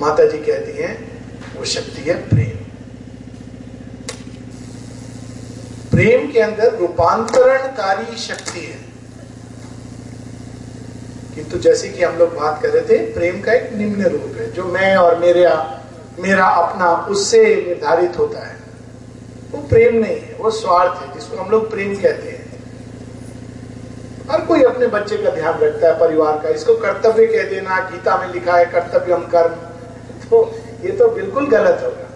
[0.00, 1.22] माता जी कहती हैं,
[1.58, 2.58] वो शक्ति है प्रेम।
[5.90, 8.81] प्रेम के अंदर रूपांतरणकारी शक्ति है।
[11.34, 14.52] किंतु जैसे कि हम लोग बात कर रहे थे, प्रेम का एक निम्न रूप है,
[14.52, 15.48] जो मैं और मेरे
[16.20, 18.56] मेरा अपना, उससे निर्धारित होता है।
[19.52, 22.42] वो प्रेम नहीं है, वो स्वार्थ है, जिसको हम लोग प्रेम कहते हैं।
[24.30, 28.16] हर कोई अपने बच्चे का ध्यान रखता है, परिवार का, इसको कर्तव्य कह देना, गीता
[28.16, 29.54] में लिखा है, कर्तव्य हम कर्म।
[30.30, 32.08] तो ये तो बिल्कुल गलत होगा।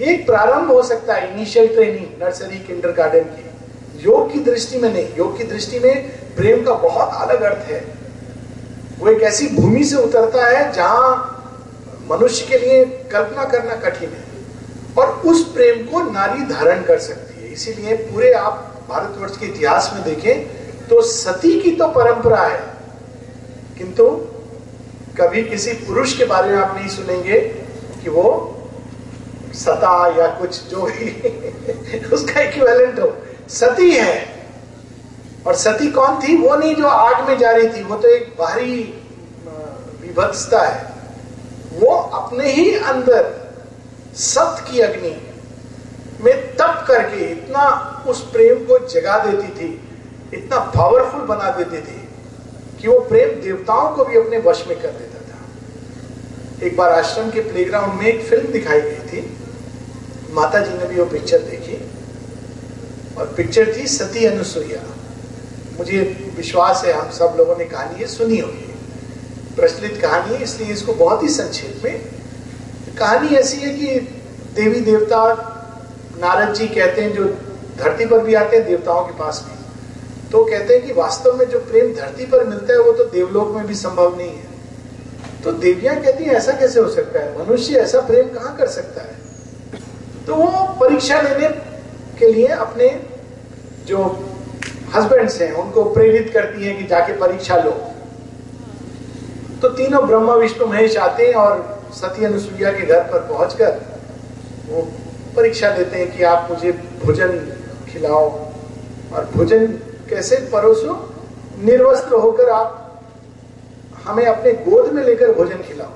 [0.00, 3.50] ये एक प्रारंभ हो सकता है initial training nursery kindergarten की।
[4.04, 7.99] योग की दृष्टि में नहीं, योग की दृष्टि में प्रेम का बहुत अलग अर्थ है।
[9.00, 11.36] वो एक ऐसी भूमि से उतरता है जहाँ
[12.10, 14.24] मनुष्य के लिए कल्पना करना कठिन है।
[14.98, 19.90] और उस प्रेम को नारी धारण कर सकती है। इसीलिए पूरे आप भारतवर्ष के इतिहास
[19.94, 20.42] में देखें
[20.88, 22.74] तो सती की तो परंपरा है।
[23.78, 24.04] किंतु
[25.20, 27.40] कभी किसी पुरुष के बारे में आप नहीं सुनेंगे
[28.04, 28.56] कि वो
[29.54, 31.10] सता या कुछ जो भी,
[32.12, 33.16] उसका इक्विवेलेंट हो।
[33.48, 34.29] सती है।
[35.46, 36.36] और सती कौन थी?
[36.36, 38.94] वो नहीं जो आग में जा रही थी, वो तो एक बाहरी
[40.00, 40.92] विभत्सता है।
[41.72, 43.40] वो अपने ही अंदर
[44.14, 45.16] सत की अग्नि
[46.20, 47.64] में तप करके इतना
[48.08, 49.88] उस प्रेम को जगा देती थी,
[50.34, 52.08] इतना पावरफुल बना देती थी,
[52.80, 57.30] कि वो प्रेम देवताओं को भी अपने वश में कर देता था। एक बार आश्रम
[57.30, 59.36] के प्लेग्राउंड में एक फ़िल्म दिखाई गई थी।
[60.32, 61.90] माता जी ने भी वो पिक्चर देखी।
[63.18, 64.80] और पिक्चर थी सती अनुसुईया।
[65.80, 68.74] मुझे विश्वास है, हम सब लोगों ने कहानी सुनी होगी।
[69.56, 72.04] प्रचलित कहानी है, इसलिए इसको बहुत ही संक्षेप में।
[72.98, 74.00] कहानी ऐसी है कि
[74.54, 75.22] देवी देवता
[76.18, 77.24] नारद जी कहते हैं, जो
[77.78, 79.60] धरती पर भी आते हैं, देवताओं के पास भी
[80.30, 83.48] तो कहते हैं कि वास्तव में जो प्रेम धरती पर मिलता है, वो तो देवलोक
[83.48, 84.44] में भी संभव नहीं है।
[85.44, 87.46] तो देवियाँ कहती हैं, ऐसा कैसे हो सकता है?
[87.46, 89.14] मनुष्य ऐसा प्रेम कहाँ कर सकता है?
[90.26, 91.48] तो वो परीक्षा लेने
[92.18, 93.02] के लिए अपने
[93.86, 94.26] जो
[94.94, 97.70] हस्बैंड्स हैं, उनको प्रेरित करती हैं कि जाके परीक्षा लो।
[99.62, 103.80] तो तीनों ब्रह्मा, विष्णु, महेश आते हैं और सती अनुसुईया के घर पर पहुंचकर
[104.68, 104.88] वो
[105.36, 107.52] परीक्षा देते हैं कि आप मुझे भोजन
[107.92, 108.30] खिलाओ।
[109.14, 109.66] और भोजन
[110.08, 110.36] कैसे?
[110.36, 111.14] परोसो,
[111.64, 113.02] निर्वस्त्र होकर आप
[114.04, 115.88] हमें अपने गोद में लेकर भोजन खिलाओ।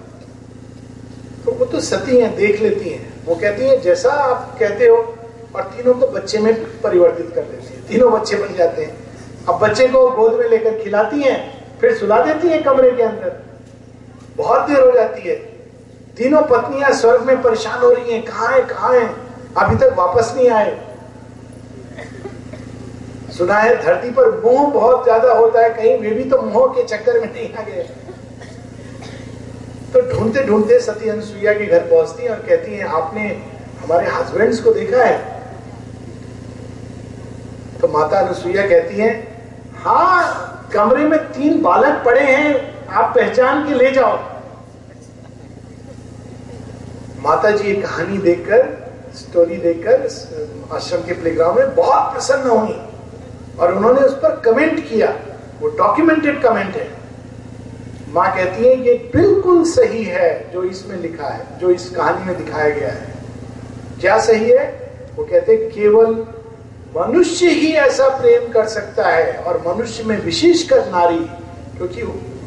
[1.44, 4.96] तो वो तो सती हैं, देख लेती हैं। वो कहती हैं, जैसा आप कहते हो,
[5.56, 8.92] और तीनों को बच्चे में परिवर्तित कर देती है। तीनों बच्चे बन जाते हैं।
[9.48, 11.38] अब बच्चे को गोद में लेकर खिलाती हैं,
[11.80, 13.42] फिर सुला देती हैं कमरे के अंदर।
[14.36, 15.34] बहुत देर हो जाती है।
[16.16, 19.06] तीनों पत्नियाँ स्वर्ग में परेशान हो रही हैं, कहा है कहा है?
[19.58, 20.78] अभी तक वापस नहीं आए।
[23.32, 26.82] सुना है धरती पर मोह बहुत ज़्यादा होता है, कहीं वे भी तो मोह के
[26.86, 27.82] चक्कर में नहीं आ गए।
[29.92, 33.28] तो ढूंढते ढूंढते सती अनुसुईया के घर पहुँचती है और कहती है, आपने
[33.82, 35.33] हमारे हस्बैंड्स को देखा है?
[37.94, 39.12] माता अनुसुईया कहती हैं
[39.78, 44.16] हाँ कमरे में तीन बालक पड़े हैं, आप पहचान के ले जाओ।
[47.22, 52.76] माता जी ये कहानी देखकर स्टोरी देखकर आश्रम के प्लेग्राउंड में बहुत प्रसन्न हुई
[53.60, 55.14] और उन्होंने उस पर कमेंट किया।
[55.60, 56.88] वो डॉक्यूमेंटेड कमेंट है।
[58.10, 62.36] माँ कहती है, ये बिल्कुल सही है जो इसमें लिखा है, जो इस कहानी में
[62.36, 63.12] दिखाया गया है।
[64.00, 64.66] क्या सही है?
[65.16, 66.14] वो कहते केवल
[66.96, 71.18] मनुष्य ही ऐसा प्रेम कर सकता है और मनुष्य में विशेषकर नारी,
[71.76, 72.02] क्योंकि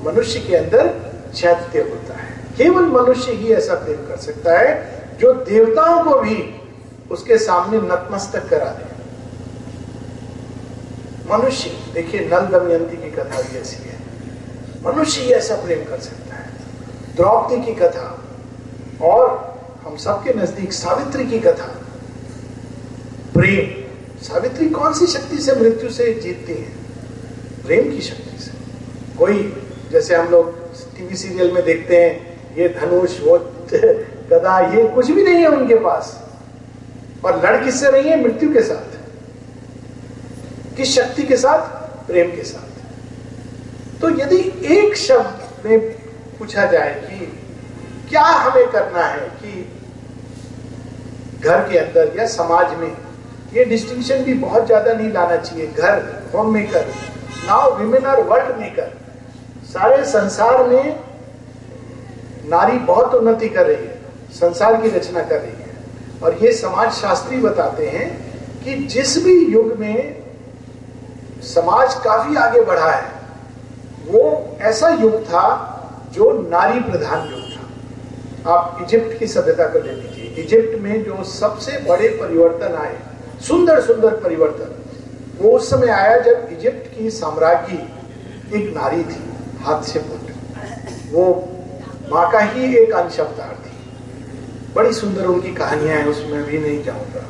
[0.05, 0.93] मनुष्य के अंदर
[1.35, 4.69] चैत्य होता है। केवल मनुष्य ही ऐसा प्रेम कर सकता है
[5.19, 6.61] जो देवताओं को भी
[7.11, 8.97] उसके सामने नतमस्तक करा दे।
[11.31, 13.97] मनुष्य, देखिए नल दमयंती की कथा भी ऐसी है।
[14.85, 16.49] मनुष्य ही ऐसा प्रेम कर सकता है।
[17.15, 18.23] द्रौपदी की कथा
[19.01, 21.75] और हम सबके नज़दीक सावित्री की कथा।
[23.33, 23.86] प्रेम।
[24.21, 26.69] सावित्री कौन सी शक्ति से मृत्यु से जीतती है?
[27.65, 28.51] प्रेम की शक्ति से।
[29.17, 33.37] कोई, जैसे हम लोग टीवी सीरियल में देखते हैं, ये धनुष, वो
[34.29, 36.29] गदा, ये कुछ भी नहीं है उनके पास।
[37.25, 38.97] और लड़ किससे रही है, मृत्यु के साथ।
[40.77, 41.87] किस शक्ति के साथ?
[42.07, 42.67] प्रेम के साथ।
[44.01, 45.79] तो यदि एक शब्द में
[46.39, 47.25] पूछा जाए कि
[48.09, 49.71] क्या हमें करना है कि
[51.43, 53.06] घर के अंदर या समाज में
[53.53, 56.01] ये डिस्टिंक्शन भी बहुत ज़्यादा नहीं लाना चाहिए। घर
[56.33, 56.85] home maker
[57.47, 58.91] now women are world maker
[59.65, 60.99] सारे संसार में
[62.49, 63.95] नारी बहुत उन्नति कर रही है,
[64.33, 68.07] संसार की रचना कर रही है। और ये समाज शास्त्री बताते हैं
[68.63, 70.23] कि जिस भी युग में
[71.45, 73.09] समाज काफ़ी आगे बढ़ा है,
[74.05, 75.45] वो ऐसा युग था
[76.13, 81.23] जो नारी प्रधान युग था। आप इजिप्ट की सभ्यता को ले लीजिए। इजिप्ट में जो
[81.25, 82.95] सबसे बड़े परिवर्तन आए
[83.41, 84.73] सुंदर सुंदर परिवर्तन।
[85.41, 87.77] वो उस समय आया जब इजिप्ट की साम्राज्ञी
[88.57, 89.21] एक नारी थी,
[89.61, 90.31] हाथ से पुट।
[91.11, 91.49] वो
[92.11, 96.83] माँ का ही एक अंश अवतार थी। बड़ी सुंदर उनकी कहानियाँ हैं, उसमें भी नहीं
[96.83, 97.25] जाऊँगा।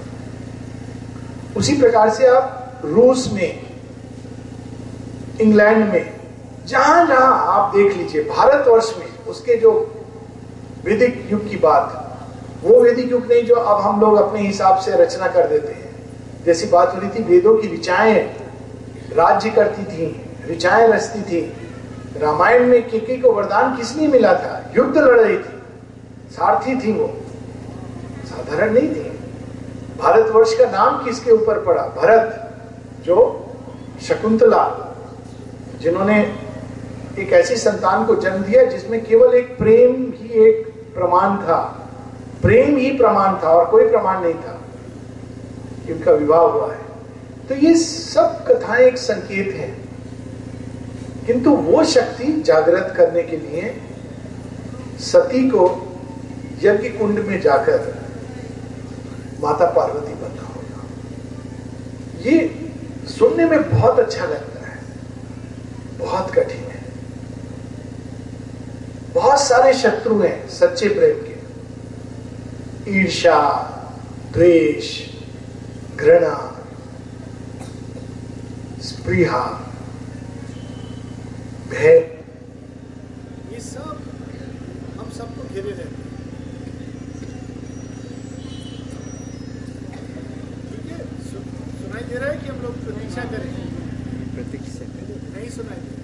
[1.58, 3.68] उसी प्रकार से आप रूस में,
[5.42, 6.14] इंग्लैंड में,
[6.68, 9.72] जहाँ जहाँ आप देख लीजिए, भारतवर्ष में उसके जो
[10.86, 12.04] वैदिक युग की बात,
[12.64, 15.87] वो वैदिक युग नहीं जो अब हम लोग अपने हिसाब से रचना कर देते हैं।
[16.48, 18.20] जैसी बात हो रही थी, वेदों की ऋचाएँ
[19.14, 21.54] राज्य करती थी ऋचाएँ रचती थी।
[22.18, 24.72] रामायण में केके को वरदान किस लिए मिला था?
[24.78, 25.62] युद्ध लड़ रही थी।
[26.32, 27.14] सारथी थी वो।
[28.26, 29.10] साधारण नहीं थी।
[30.00, 31.82] भारतवर्ष का नाम किसके ऊपर पड़ा?
[31.82, 32.56] भरत,
[33.06, 33.48] जो
[34.02, 34.96] शकुंतला,
[35.82, 36.36] जिन्होंने
[37.20, 41.90] एक ऐसी संतान को जन्म दिया जिसमें केवल एक प्रेम ही एक प्रमाण था।
[42.42, 44.57] प्रेम ही प्रमाण था और कोई प्रमाण नहीं था।
[45.88, 46.82] कि उनका विवाह हुआ है।
[47.50, 49.88] तो ये सब कथाएँ एक संकेत है।
[51.28, 53.82] किंतु वो शक्ति जागृत करने के लिए
[55.00, 55.84] सती को
[56.64, 58.04] यज्ञ कुंड में जाकर
[59.44, 60.84] माता पार्वती बनना होगा
[62.22, 62.70] ये
[63.06, 64.78] सुनने में बहुत अच्छा लगता है।
[66.00, 66.84] बहुत कठिन है।
[69.14, 71.38] बहुत सारे शत्रु हैं सच्चे प्रेम के।
[73.00, 73.40] ईर्षा
[74.34, 75.17] द्वेष
[76.00, 76.34] घृणा
[78.88, 79.40] स्प्रिहा
[81.72, 81.98] भय।
[83.54, 84.04] ये सब
[85.00, 86.06] हम सबको घेरे रहते
[90.70, 91.00] ठीक है?
[91.32, 93.54] सुनाई दे रहा है कि हम लोग प्रतीक्षा करें
[94.36, 94.86] प्रतीक्षा
[95.36, 95.96] नहीं सुनाई दे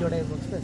[0.00, 0.58] थोड़े बॉक्स पे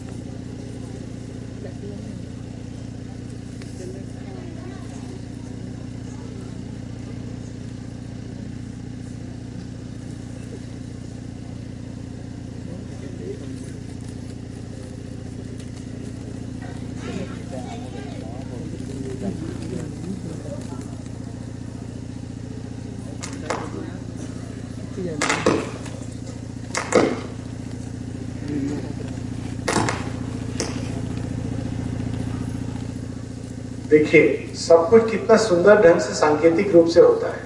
[33.93, 37.41] देखिए, सब कुछ कितना सुंदर ढंग से सांकेतिक रूप से होता है।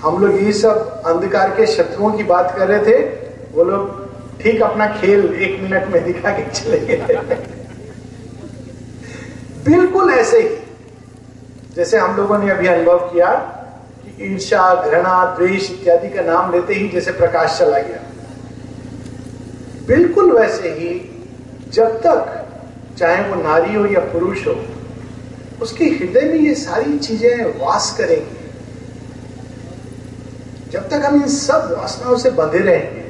[0.00, 2.98] हम लोग ये सब अंधकार के शत्रुओं की बात कर रहे थे,
[3.52, 7.36] वो लोग ठीक अपना खेल एक मिनट में दिखा के चले गए।
[9.64, 10.48] बिल्कुल ऐसे ही।
[11.76, 13.28] जैसे हम लोगों ने अभी अनुभव किया
[14.04, 18.02] कि ईर्षा घृणा, द्वेष इत्यादि का नाम लेते ही जैसे प्रकाश चला गया।
[19.86, 20.90] बिल्कुल वैसे ही
[21.72, 22.46] जब तक
[22.98, 24.54] चाहे वो नारी हो या पुरुष हो
[25.62, 28.38] उसके हृदय में ये सारी चीज़ें वास करेंगी।
[30.72, 33.04] जब तक हम इन सब वासनाओं से बंधे रहेंगे,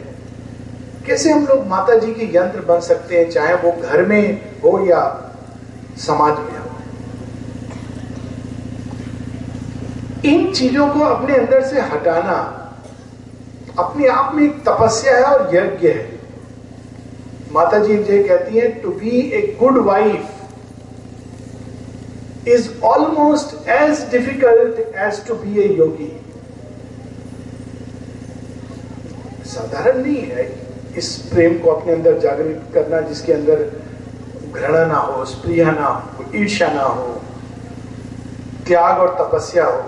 [1.07, 4.23] कैसे हम लोग माता जी के यंत्र बन सकते हैं, चाहे वो घर में
[4.63, 5.03] हो या
[5.99, 6.69] समाज में हो?
[10.25, 12.39] इन चीज़ों को अपने अंदर से हटाना
[13.79, 16.09] अपने आप में एक तपस्या है और यज्ञ है।
[17.53, 20.30] माता जी ये कहती हैं to be a good wife
[22.51, 26.11] is almost as difficult as to be a yogi.
[29.51, 30.45] साधारण नहीं है
[30.99, 33.65] इस प्रेम को अपने अंदर जागृत करना जिसके अंदर
[34.53, 37.07] घृणा ना हो, स्प्रिया ना हो, ईर्ष्या ना हो,
[38.67, 39.81] त्याग और तपस्या हो।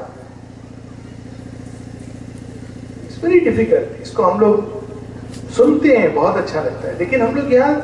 [3.05, 7.53] इट्स वेरी डिफ़िकल्ट इसको हम लोग सुनते हैं, बहुत अच्छा लगता है। लेकिन हम लोग
[7.53, 7.75] यहाँ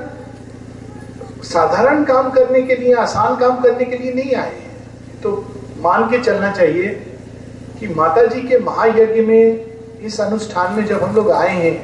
[1.45, 4.68] साधारण काम करने के लिए, आसान काम करने के लिए नहीं आए हैं।
[5.23, 5.31] तो
[5.81, 6.89] मान के चलना चाहिए
[7.81, 9.67] कि माता जी के महायज्ञ में,
[10.01, 11.77] इस अनुष्ठान में जब हम लोग आए हैं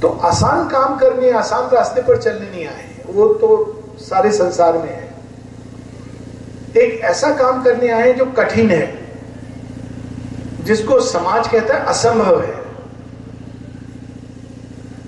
[0.00, 4.88] तो आसान काम करने, आसान रास्ते पर चलने नहीं आए वो तो सारे संसार में
[4.88, 5.08] है।
[6.76, 8.86] एक ऐसा काम करने आए जो कठिन है,
[10.64, 12.54] जिसको समाज कहता है असंभव है।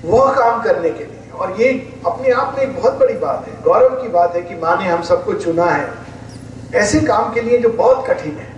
[0.05, 1.69] वह काम करने के लिए। और ये
[2.07, 4.89] अपने आप में एक बहुत बड़ी बात है। गौरव की बात है कि माँ ने
[4.89, 6.02] हम सबको चुना है।
[6.75, 8.51] ऐसे काम के लिए जो बहुत कठिन है।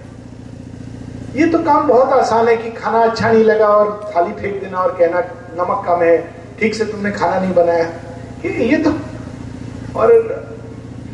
[1.36, 4.78] ये तो काम बहुत आसान है कि खाना अच्छा नहीं लगा और थाली फेंक देना
[4.78, 5.20] और कहना
[5.58, 6.16] नमक कम है
[6.60, 7.84] ठीक से तुमने खाना नहीं बनाया।
[8.44, 8.90] ये, ये तो
[9.98, 10.12] और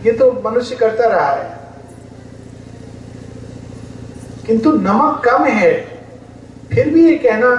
[0.04, 1.58] ये तो मनुष्य करता रहा है।
[4.46, 5.72] किंतु नमक कम है
[6.70, 7.54] फिर भी ये कहना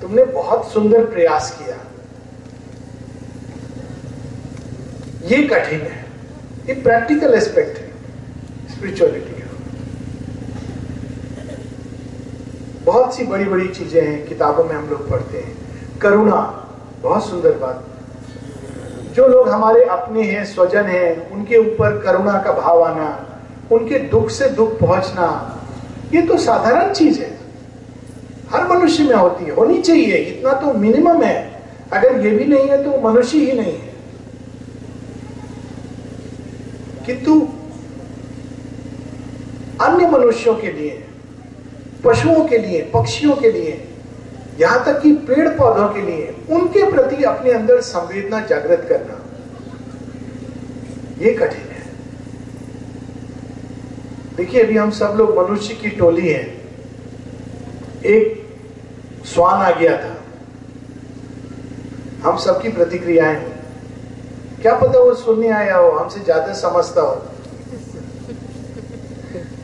[0.00, 1.76] तुमने बहुत सुंदर प्रयास किया।
[5.28, 6.04] ये कठिन है।
[6.68, 7.79] ये प्रैक्टिकल एस्पेक्ट
[8.80, 9.42] स्पिरिचुअलिटी
[12.84, 15.58] बहुत सी बड़ी बड़ी चीज़ें हैं, किताबों में हम लोग पढ़ते हैं।
[15.98, 16.68] करुणा,
[17.02, 17.84] बहुत सुंदर बात।
[19.14, 23.38] जो लोग हमारे अपने हैं, स्वजन हैं, उनके ऊपर करुणा का भाव आना,
[23.72, 25.58] उनके दुख से दुख पहुँचना,
[26.12, 27.38] ये तो साधारण चीज़ है।
[28.50, 31.62] हर मनुष्य में होती है, होनी चाहिए, इतना तो मिनिमम है।
[31.92, 33.90] अगर ये भी नहीं है तो मनुष्य ही नहीं है।
[37.06, 37.48] किंतु
[39.80, 41.02] अन्य मनुष्यों के लिए,
[42.04, 43.86] पशुओं के लिए, पक्षियों के लिए,
[44.60, 49.16] यहाँ तक कि पेड़ पौधों के लिए, उनके प्रति अपने अंदर संवेदना जागृत करना,
[51.18, 51.82] ये कठिन है।
[54.36, 56.42] देखिए, अभी हम सब लोग मनुष्य की टोली है।
[58.06, 60.16] एक स्वान आ गया था।
[62.22, 63.36] हम सबकी प्रतिक्रियाएँ
[64.62, 67.22] क्या पता वो सुनने आया हो, हमसे ज़्यादा समझता हो।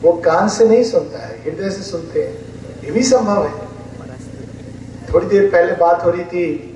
[0.01, 2.33] वो कान से नहीं सुनता है, हृदय से सुनते हैं।
[2.83, 3.67] ये भी संभव है।
[5.13, 6.73] थोड़ी देर पहले बात हो रही थी,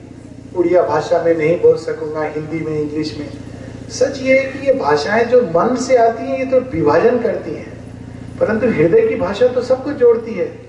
[0.55, 3.29] उड़िया भाषा में नहीं बोल सकूँगा, हिंदी में, इंग्लिश में।
[3.89, 7.53] सच ये है कि ये भाषाएँ जो मन से आती हैं, ये तो विभाजन करती
[7.55, 7.71] हैं।
[8.39, 10.59] परंतु हृदय की भाषा तो सबको जोड़ती है।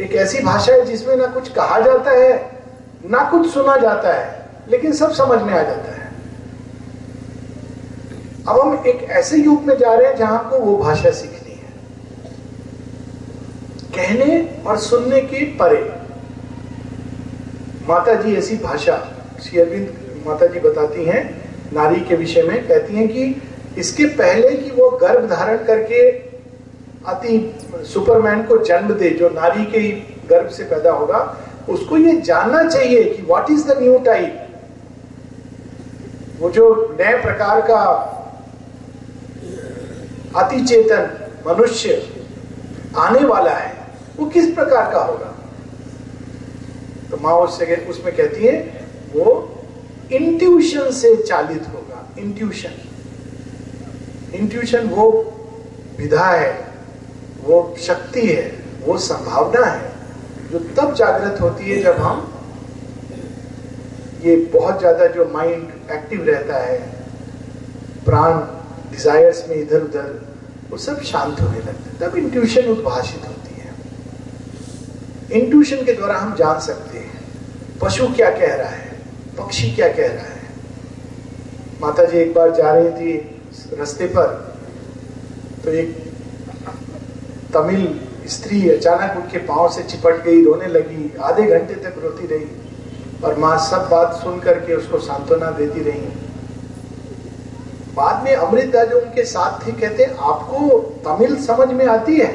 [0.00, 2.60] एक ऐसी भाषा है जिसमें ना कुछ कहा जाता है,
[3.04, 5.95] ना कुछ सुना जाता है, लेकिन सब समझ में आ जाता है।
[8.48, 11.70] अब हम एक ऐसे युग में जा रहे हैं जहाँ को वो भाषा सीखनी है।
[13.96, 15.80] कहने और सुनने के परे।
[17.88, 18.96] माता जी ऐसी भाषा,
[19.42, 21.22] श्री अरविंद माता जी बताती हैं,
[21.72, 23.42] नारी के विषय में कहती हैं कि
[23.78, 26.00] इसके पहले कि वो गर्भ धारण करके
[27.06, 27.54] अति
[27.92, 29.90] सुपरमैन को जन्म दे, जो नारी के
[30.28, 31.20] गर्भ से पैदा होगा,
[31.68, 34.42] उसको ये जानना चाहिए कि what is the new type
[36.40, 37.82] वो जो नए प्रकार का
[40.34, 41.02] अति चेतन
[41.46, 42.02] मनुष्य
[42.98, 43.72] आने वाला है,
[44.16, 45.32] वो किस प्रकार का होगा?
[47.10, 48.54] तो माँ उससे उसमें कहती है,
[49.14, 49.26] वो
[50.12, 52.74] इंट्यूशन से चालित होगा इंट्यूशन
[54.34, 55.10] इंट्यूशन वो
[55.98, 56.52] विधा है,
[57.44, 58.46] वो शक्ति है,
[58.84, 59.92] वो संभावना है,
[60.50, 62.32] जो तब जागृत होती है जब हम
[64.24, 66.78] ये बहुत ज़्यादा जो माइंड एक्टिव रहता है,
[68.04, 68.32] प्राण
[68.96, 70.08] डिजायर्स में इधर उधर,
[70.70, 76.34] वो सब शांत होने लगता है। तब इंट्यूशन उद्भाषित होती है। इंट्यूशन के द्वारा हम
[76.36, 77.20] जान सकते हैं,
[77.82, 78.90] पशु क्या कह रहा है,
[79.38, 80.34] पक्षी क्या कह रहा है।
[81.80, 83.16] माता जी एक बार जा रही थी
[83.78, 84.28] रास्ते पर
[85.64, 85.96] तो एक
[87.54, 87.88] तमिल
[88.28, 92.46] स्त्री अचानक उनके पाँव से चिपट गई, रोने लगी, आधे घंटे तक रोती रही,
[93.24, 96.00] और माँ सब बात सुन करके उसको सांत्वना देती रही।
[97.96, 102.34] बाद में अमृता जो उनके साथ थे, कहते, आपको तमिल समझ में आती है?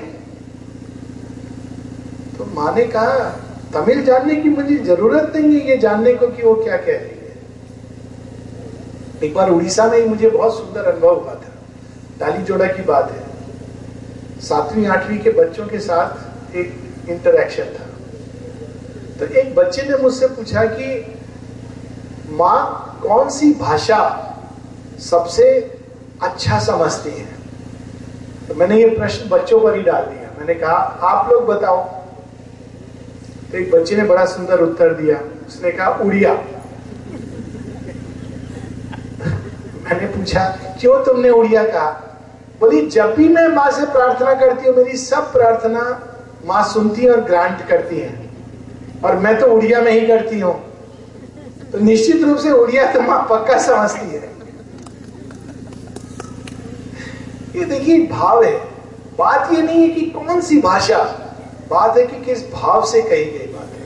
[2.37, 3.39] तो माँ ने कहा,
[3.73, 6.95] तमिल जानने की मुझे ज़रूरत नहीं है, ये जानने को कि वो क्या कह रही
[6.95, 7.21] है.
[9.23, 11.51] एक बार उड़ीसा में ही मुझे बहुत सुंदर अनुभव हुआ था।
[12.19, 13.23] डाली जोड़ा की बात है।
[14.41, 17.87] सातवीं, आठवीं के बच्चों के साथ एक इंटरेक्शन था।
[19.19, 21.15] तो एक बच्चे ने मुझसे पूछा कि,
[22.29, 24.27] माँ, कौन सी भाषा
[25.09, 25.75] सबसे
[26.21, 27.25] अच्छा समझती है।
[28.47, 31.77] तो मैंने ये प्रश्न बच्चों पर ही डाल दिया। मैंने कहा, आप लोग बताओ।
[33.51, 36.33] तो एक बच्चे ने बड़ा सुंदर उत्तर दिया। उसने कहा, उड़िया।
[39.83, 42.07] मैंने पूछा, क्यों तुमने उड़िया कहा?
[42.59, 46.11] बोली, जब भी मैं माँ से प्रार्थना करती हूँ, मेरी सब प्रार्थना
[46.45, 48.29] माँ सुनती और ग्रांट करती है।
[49.05, 50.73] और मैं तो उड़िया में ही करती हूँ।
[51.71, 54.30] तो निश्चित रूप से उड़िया तो माँ पक्का समझती है।
[57.55, 58.55] ये देखिए, भाव है।
[59.17, 61.03] बात ये नहीं है कि कौन सी भाषा,
[61.69, 63.81] बात है कि किस भाव से कही गई बात है।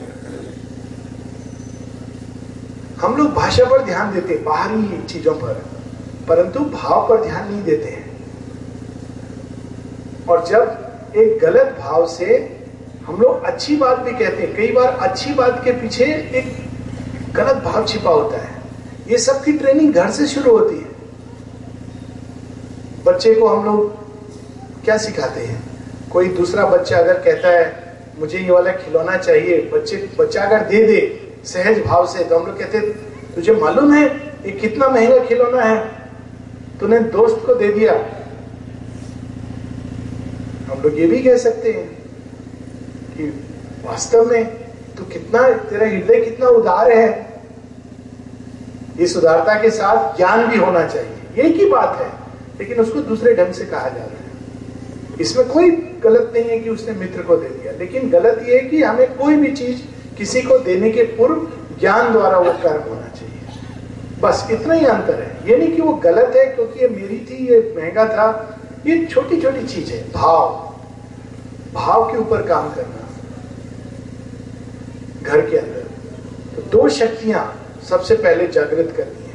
[3.00, 5.62] हम लोग भाषा पर ध्यान देते हैं, बाहरी चीज़ों पर,
[6.28, 8.04] परंतु भाव पर ध्यान नहीं देते हैं।
[10.28, 12.26] और जब एक गलत भाव से
[13.06, 16.56] हम लोग अच्छी बात भी कहते हैं, कई बार अच्छी बात के पीछे एक
[17.34, 18.54] गलत भाव छिपा होता है।
[19.08, 20.85] ये सब की ट्रेनिंग घर से शुरू होती है।
[23.06, 25.62] बच्चे को हम लोग क्या सिखाते हैं?
[26.12, 30.86] कोई दूसरा बच्चा अगर कहता है, मुझे ये वाला खिलौना चाहिए, बच्चे, बच्चा अगर दे
[30.86, 32.80] दे, सहज भाव से तो हम लोग कहते
[33.34, 34.04] तुझे मालूम है
[34.46, 35.90] ये कितना महँगा खिलौना है?
[36.80, 37.92] तूने दोस्त को दे दिया।
[40.72, 41.88] हम लोग ये भी कह सकते हैं
[43.16, 43.28] कि
[43.84, 44.44] वास्तव में
[44.96, 47.42] तू कितना, तेरा हृदय कितना उदार है।
[49.00, 52.25] इस उदारता के साथ ज्ञान भी होना चाहिए। एक ही बात है।
[52.58, 54.26] लेकिन उसको दूसरे ढंग से कहा जा रहा है।
[55.20, 55.70] इसमें कोई
[56.02, 59.14] गलत नहीं है कि उसने मित्र को दे दिया। लेकिन गलत यह है कि हमें
[59.14, 59.80] कोई भी चीज़
[60.16, 63.34] किसी को देने के पूर्व ज्ञान द्वारा वो कर्म होना चाहिए।
[64.20, 67.46] बस इतना ही अंतर है। ये नहीं कि वो गलत है क्योंकि ये मेरी थी,
[67.46, 70.74] ये महँगा था। ये छोटी छोटी चीज़ है। भाव।
[71.72, 73.08] भाव के ऊपर काम करना।
[75.22, 75.86] घर के अंदर।
[76.56, 79.25] तो दो शक्तियाँ सबसे पहले जागृत करनी।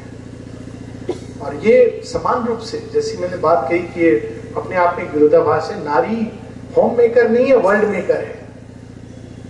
[1.42, 4.10] और ये समान रूप से, जैसी मैंने बात कही कि
[4.58, 6.28] अपने आप में विरोधाभास है, नारी
[6.78, 8.40] होम मेकर नहीं है वर्ल्ड मेकर है।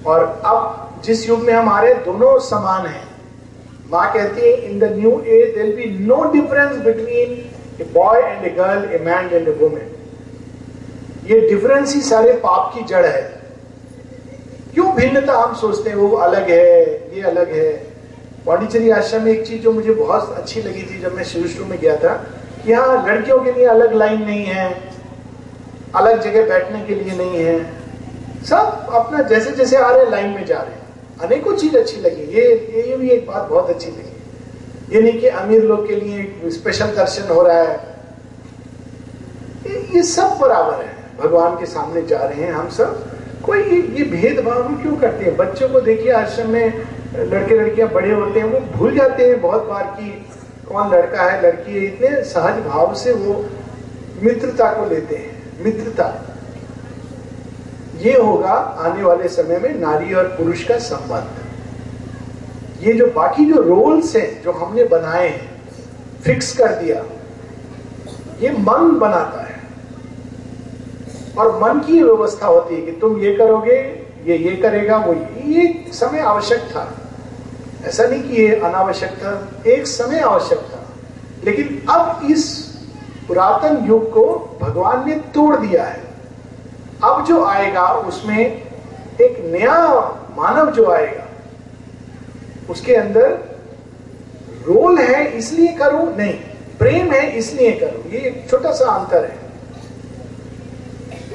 [0.08, 3.10] और अब जिस युग में हम आ रहे दोनों समान हैं।
[3.92, 7.32] माँ कहती है in the new age there be no difference between
[7.82, 9.90] a boy and a girl a man and a women
[11.26, 13.22] ये डिफरेंस ही सारे पाप की जड़ है।
[14.74, 17.91] क्यों भिन्नता हम सोचते हैं, वो अलग है, ये अलग है?
[18.46, 21.80] पांडिचेरी आश्रम में एक चीज़ जो मुझे बहुत अच्छी लगी थी जब मैं शुरू में
[21.80, 22.26] गया था
[22.68, 24.92] यहाँ लड़कियों के लिए अलग लाइन नहीं है
[25.96, 27.74] अलग जगह बैठने के लिए नहीं है।
[28.50, 30.82] सब अपना जैसे जैसे आ रहे लाइन में जा रहे हैं।
[31.22, 32.44] अनेकों चीज़ अच्छी लगी। ये
[32.88, 36.86] ये भी एक बात बहुत अच्छी लगी। ये नहीं कि अमीर लोग के लिए स्पेशल
[36.86, 37.98] दर्शन हो रहा है।
[39.68, 44.04] ये, ये सब बराबर है। भगवान के सामने जा रहे हैं हम सब। कोई ये
[44.04, 45.38] भेदभाव क्यों करते हैं?
[45.38, 46.84] बच्चों को देखिए आश्रम में
[47.16, 50.10] लड़के लड़कियाँ बड़े होते हैं, वो भूल जाते हैं बहुत बार की
[50.70, 53.46] कौन लड़का है, लड़की है। इतने सहज भाव से वो
[54.24, 56.26] मित्रता को लेते हैं, मित्रता।
[57.98, 61.30] ये होगा आने वाले समय में नारी और पुरुष का संबंध।
[62.88, 65.62] ये जो बाकी जो रोल्स हैं, जो हमने बनाए हैं
[66.24, 67.04] फिक्स कर दिया,
[68.42, 69.60] ये मन बनाता है।
[71.38, 73.76] और मन की व्यवस्था होती है कि तुम ये करोगे,
[74.26, 75.14] ये ये करेगा, वो
[75.46, 76.98] ये। समय आवश्यक था।
[77.86, 80.80] ऐसा नहीं कि ये अनावश्यक था, एक समय आवश्यक था।
[81.44, 82.72] लेकिन अब इस
[83.28, 86.04] पुरातन युग को भगवान ने तोड़ दिया है।
[87.04, 88.46] अब जो आएगा, उसमें
[89.22, 89.78] एक नया
[90.38, 91.24] मानव जो आएगा,
[92.70, 93.32] उसके अंदर
[94.68, 96.16] रोल है इसलिए करो?
[96.18, 96.34] नहीं,
[96.80, 99.38] प्रेम है इसलिए करो। ये एक छोटा सा अंतर है।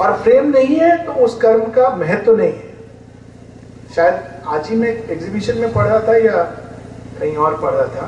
[0.01, 2.66] और प्रेम नहीं है तो उस कर्म का महत्व नहीं है।
[3.97, 6.43] शायद आज ही मैं एग्जीबिशन में पढ़ रहा था या
[7.21, 8.07] कहीं और पढ़ रहा था?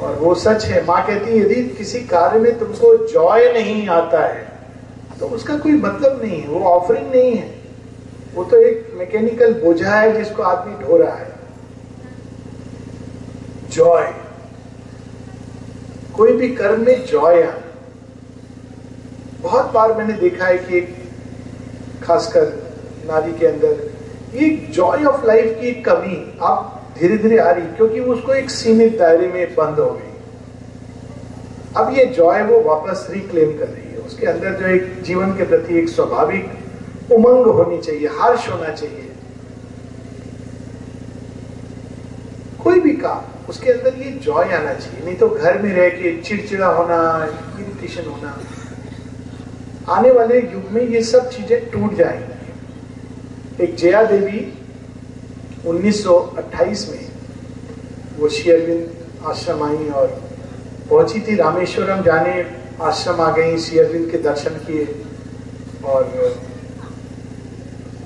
[0.00, 4.48] और वो सच है, माँ कहती यदि किसी कार्य में तुमको जॉय नहीं आता है
[5.20, 7.48] तो उसका कोई मतलब नहीं है, वो ऑफरिंग नहीं है।
[8.34, 11.28] वो तो एक मैकेनिकल बोझा है जिसको आदमी ढो रहा है।
[13.70, 14.12] जॉय
[16.16, 17.62] कोई भी कर्म में जॉय आना
[19.42, 20.80] बहुत बार मैंने देखा है कि
[22.02, 22.52] खासकर
[23.06, 23.88] नारी के अंदर
[24.34, 28.98] ये जॉय ऑफ़ लाइफ की कमी आप धीरे धीरे आ रही, क्योंकि उसको एक सीमित
[28.98, 30.08] दायरे में बंद हो गई।
[31.76, 35.44] अब ये जॉय वो वापस रिक्लेम कर रही है। उसके अंदर जो एक जीवन के
[35.44, 39.06] प्रति एक स्वाभाविक उमंग होनी चाहिए हर्ष होना चाहिए।
[42.64, 46.16] कोई भी काम, उसके अंदर ये जॉय आना चाहिए। नहीं तो घर में रह के
[46.22, 46.98] चिड़चिड़ा होना
[47.60, 48.38] इरिटेशन होना।
[49.88, 52.29] आने वाले युग में ये सब चीज़ें टूट जाएँगी।
[53.60, 54.40] एक जया देवी
[55.68, 57.08] 1928 में
[58.18, 60.06] वो शेयरविंद आश्रम आई और
[60.90, 62.32] पहुँची थी रामेश्वरम जाने
[62.82, 64.86] आश्रम आ गई शेयरविंद के दर्शन किए
[65.84, 66.04] और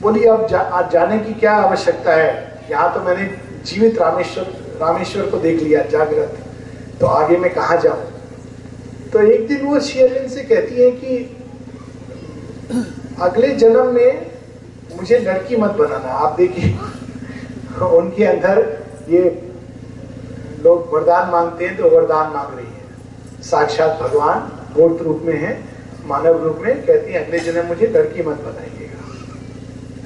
[0.01, 2.33] बोली अब जा, आज जाने की क्या आवश्यकता है?
[2.71, 3.31] यहाँ तो मैंने
[3.67, 4.45] जीवित रामेश्वर
[4.81, 6.39] रामेश्वर को देख लिया जागृत।
[7.01, 8.03] तो आगे मैं कहा जाऊँ?
[9.13, 11.17] तो एक दिन वो शेयरविंद से कहती है कि
[13.21, 14.34] अगले जन्म में
[14.97, 16.79] मुझे लड़की मत बनाना, आप देखिए।
[17.83, 19.51] उनके अंदर ये
[20.65, 25.65] लोग वरदान मांगते हैं तो वरदान मांग रही है। साक्षात भगवान मूर्त रूप में है,
[26.07, 29.15] मानव रूप में, कहती है, अगले जन्म मुझे लड़की मत बनाइएगा।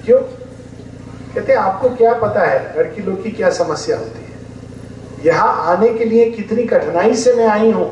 [0.04, 0.18] क्यों?
[1.34, 4.28] कहते हैं, आपको क्या पता है, लड़की लोग की क्या समस्या होती है?
[5.24, 7.88] यहाँ आने के लिए कितनी कठिनाई से मैं आई हूँ?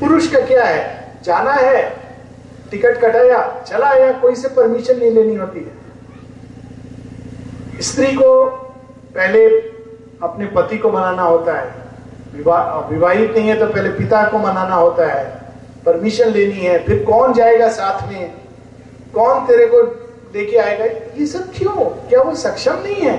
[0.00, 1.12] पुरुष का क्या है?
[1.24, 2.05] जाना है।
[2.70, 5.84] टिकट कटाया, चला आया, कोई से परमिशन नहीं लेनी होती। है
[7.82, 8.44] स्त्री को
[9.14, 9.46] पहले
[10.22, 11.74] अपने पति को मनाना होता है।
[12.90, 15.24] विवाहित नहीं है तो पहले पिता को मनाना होता है।
[15.86, 18.32] परमिशन लेनी है, फिर कौन जाएगा साथ में?
[19.14, 19.82] कौन तेरे को
[20.34, 20.84] लेके आएगा?
[20.84, 21.84] ये सब क्यों?
[22.08, 23.16] क्या वो सक्षम नहीं है?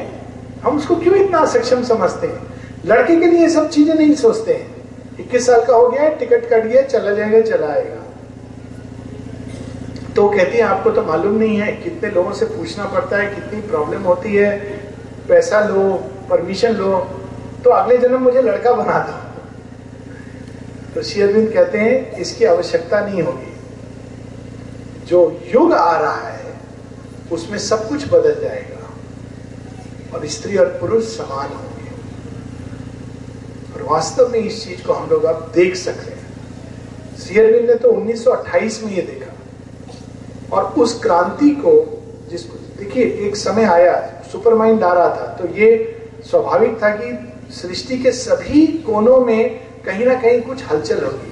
[0.63, 2.41] हम उसको क्यों इतना सक्षम समझते हैं?
[2.85, 4.75] लड़के के लिए सब चीज़ें नहीं सोचते हैं।
[5.19, 8.03] इक्कीस साल का हो गया, टिकट कट गया, चला जाएगा, चला आएगा।
[10.18, 13.61] तो कहती है, आपको तो मालूम नहीं है कितने लोगों से पूछना पड़ता है, कितनी
[13.61, 14.59] प्रॉब्लम होती है,
[15.28, 15.93] पैसा लो
[16.30, 16.97] परमिशन लो।
[17.63, 19.41] तो अगले जन्म मुझे लड़का बना दो।
[20.95, 23.57] तो शेयरविंद कहते हैं, इसकी आवश्यकता नहीं होगी।
[25.05, 26.53] जो युग आ रहा है,
[27.32, 28.89] उसमें सब कुछ बदल जाएगा
[30.18, 31.91] और स्त्री और पुरुष समान होंगे।
[33.76, 36.28] और वास्तव में इस चीज़ को हम लोग अब देख सकते हैं।
[37.18, 39.26] शेयरविंद ने तो 1928 में ये देखा।
[40.53, 41.73] और उस क्रांति को
[42.29, 45.69] जिसको, देखिए, एक समय आया सुपर माइंड आ रहा था तो ये
[46.23, 51.31] स्वाभाविक था कि सृष्टि के सभी कोनों में कहीं ना कहीं कुछ हलचल होगी।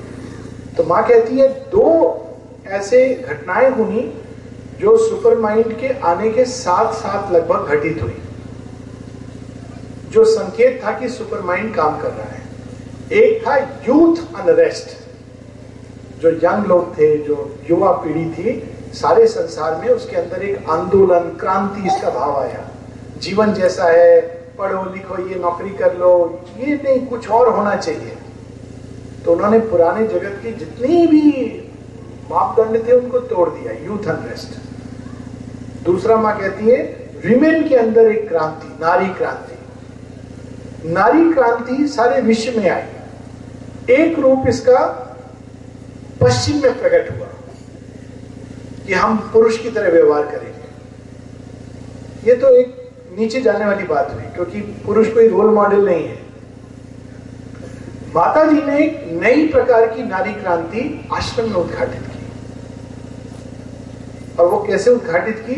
[0.78, 2.22] तो माँ कहती है, दो
[2.68, 4.22] ऐसे घटनाएँ हुई
[4.80, 8.18] जो सुपर माइंड के आने के साथ साथ लगभग घटित हुई।
[10.11, 12.43] जो संकेत था कि सुपर माइंड काम कर रहा है।
[13.13, 14.89] एक था यूथ अनरेस्ट,
[16.22, 21.30] जो यंग लोग थे, जो युवा पीढ़ी थी सारे संसार में उसके अंदर एक आंदोलन,
[21.39, 22.64] क्रांति इसका भाव आया।
[23.18, 24.22] जीवन जैसा है,
[24.58, 28.18] पढ़ो, लिखो, ये नौकरी कर लो, ये नहीं, कुछ और होना चाहिए।
[29.26, 31.32] तो उन्होंने पुराने जगत की जितनी भी
[32.32, 34.64] मापदंड थे, उनको तोड़ दिया यूथ अनरेस्ट
[35.84, 36.78] दूसरा माँ कहती है
[37.26, 44.48] विमेन के अंदर एक क्रांति, नारी क्रांति। नारी क्रांति सारे विश्व में आई। एक रूप
[44.48, 44.80] इसका
[46.22, 47.28] पश्चिम में प्रकट हुआ।
[48.88, 50.64] कि हम पुरुष की तरह व्यवहार करेंगे।
[52.30, 52.68] ये तो एक
[53.20, 56.18] नीचे जाने वाली बात हुई क्योंकि पुरुष कोई रोल मॉडल नहीं है।
[58.16, 62.24] माता जी ने एक नई प्रकार की नारी क्रांति आश्रम में उद्घाटित की।
[64.40, 65.56] और वो कैसे उद्घाटित की?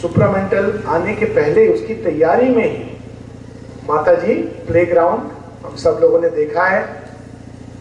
[0.00, 2.84] सुपरामेंटल आने के पहले उसकी तैयारी में ही
[3.88, 4.34] माता जी
[4.66, 5.22] प्लेग्राउंड
[5.66, 6.82] हम सब लोगों ने देखा है,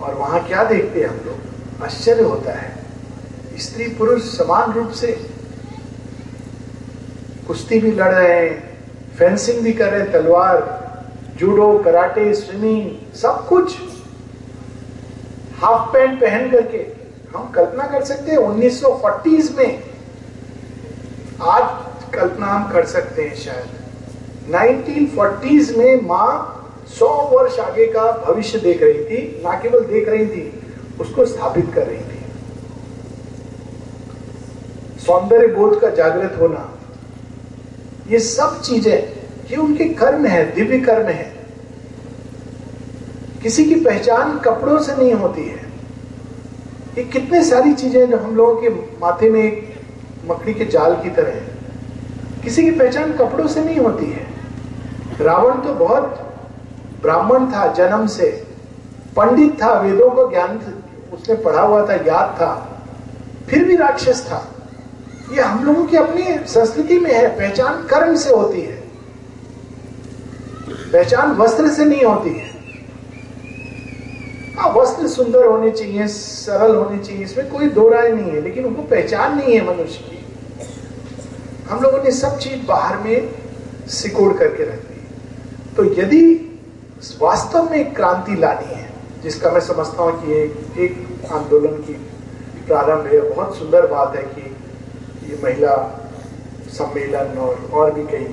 [0.02, 1.84] और वहाँ क्या देखते हैं हम लोग?
[1.84, 2.79] आश्चर्य होता है।
[3.60, 5.08] स्त्री पुरुष समान रूप से
[7.48, 8.52] कुश्ती भी लड़ रहे हैं
[9.18, 10.58] फेंसिंग भी कर रहे हैं, तलवार
[11.38, 13.76] जूडो कराटे स्विमिंग सब कुछ
[15.62, 16.86] हाफ़ पैंट पहन करके
[17.38, 19.84] हम कल्पना कर सकते हैं 1940s में
[21.42, 23.68] आज कल्पना हम कर सकते हैं शायद।
[24.52, 26.30] 1940s में माँ
[26.98, 30.62] 100 वर्ष आगे का भविष्य देख रही थी, ना केवल देख रही थी,
[31.02, 32.09] उसको स्थापित कर रही थी।
[35.10, 36.60] सौंदर्य बोध का जागृत होना,
[38.10, 38.98] ये सब चीज़ें,
[39.52, 41.24] ये उनके कर्म है, दिव्य कर्म है।
[43.44, 45.64] किसी की पहचान कपड़ों से नहीं होती है।
[46.98, 49.82] ये कितने सारी चीज़ें जो हम लोगों के माथे में एक
[50.26, 51.48] मकड़ी के जाल की तरह है।
[52.44, 54.28] किसी की पहचान कपड़ों से नहीं होती है।
[55.22, 56.04] रावण तो बहुत
[57.02, 58.30] ब्राह्मण था जन्म से।
[59.16, 60.62] पंडित था, वेदों को ज्ञान
[61.14, 62.54] उसने पढ़ा हुआ था, याद था।
[63.50, 64.46] फिर भी राक्षस था।
[65.32, 68.78] ये हम लोगों की अपनी संस्कृति में है पहचान कर्म से होती है।
[70.94, 72.48] पहचान वस्त्र से नहीं होती है।
[74.58, 78.66] हाँ वस्त्र सुंदर होने चाहिए सरल होने चाहिए इसमें कोई दो राय नहीं है लेकिन
[78.66, 80.18] उनको पहचान नहीं है मनुष्य की।
[81.70, 83.30] हम लोगों ने सब चीज़ बाहर में
[83.90, 86.22] सिकोड़ करके रख दी। तो यदि
[87.22, 88.88] वास्तव में क्रांति लानी है
[89.24, 91.94] जिसका मैं समझता हूँ कि एक, एक आंदोलन की
[92.68, 94.49] प्रारंभ है बहुत सुंदर बात है कि
[95.30, 95.76] ये महिला
[96.70, 98.28] सम्मेलन और और भी कई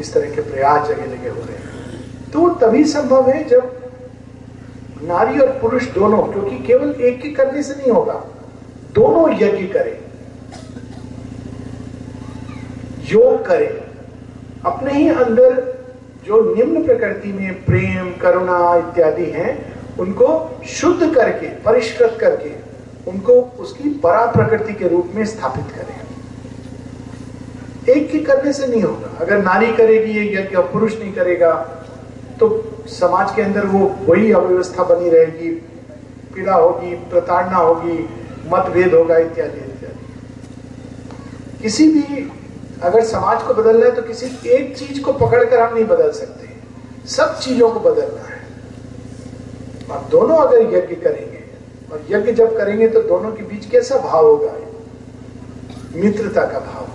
[0.00, 3.82] इस तरह के प्रयास जगह जगह हो रहे हैं। तो तभी संभव है जब
[5.02, 8.14] नारी और पुरुष दोनों, क्योंकि केवल एक ही करने से नहीं होगा,
[8.94, 9.98] दोनों यज्ञ करें,
[13.10, 13.68] योग करें,
[14.66, 15.62] अपने ही अंदर
[16.26, 19.52] जो निम्न प्रकृति में प्रेम, करुणा इत्यादि हैं,
[19.98, 20.28] उनको
[20.66, 22.52] शुद्ध करके, परिष्कृत करके,
[23.10, 26.03] उनको उसकी परा प्रकृति के रूप में स्थापित करें।
[27.88, 31.52] एक के करने से नहीं होगा। अगर नारी करेगी ये यज्ञ पुरुष नहीं करेगा
[32.40, 32.48] तो
[32.86, 35.50] समाज के अंदर वो वही अव्यवस्था बनी रहेगी,
[36.34, 37.98] पीड़ा होगी, प्रताड़ना होगी,
[38.46, 40.04] मतभेद होगा, इत्यादि इत्यादि।
[41.62, 42.30] किसी भी,
[42.82, 46.48] अगर समाज को बदलना है तो किसी एक चीज़ को पकड़कर हम नहीं बदल सकते।
[47.08, 48.40] सब चीज़ों को बदलना है।
[49.90, 51.44] और दोनों अगर यज्ञ करेंगे,
[51.92, 54.52] और यज्ञ जब करेंगे तो दोनों के बीच कैसा भाव होगा?
[55.96, 56.88] मित्रता का भाव।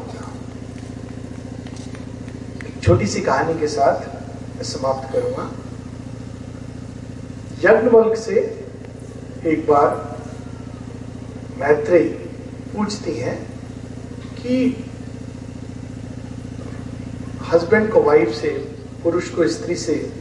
[2.84, 5.52] छोटी सी कहानी के साथ समाप्त करूँगा।
[7.60, 8.66] यज्ञवल्क से
[9.46, 10.20] एक बार
[11.58, 12.04] मैत्री
[12.74, 13.48] पूछती हैं
[14.36, 14.86] कि
[17.42, 18.50] हस्बैंड को वाइफ से,
[19.04, 20.14] पुरुष को स्त्री से,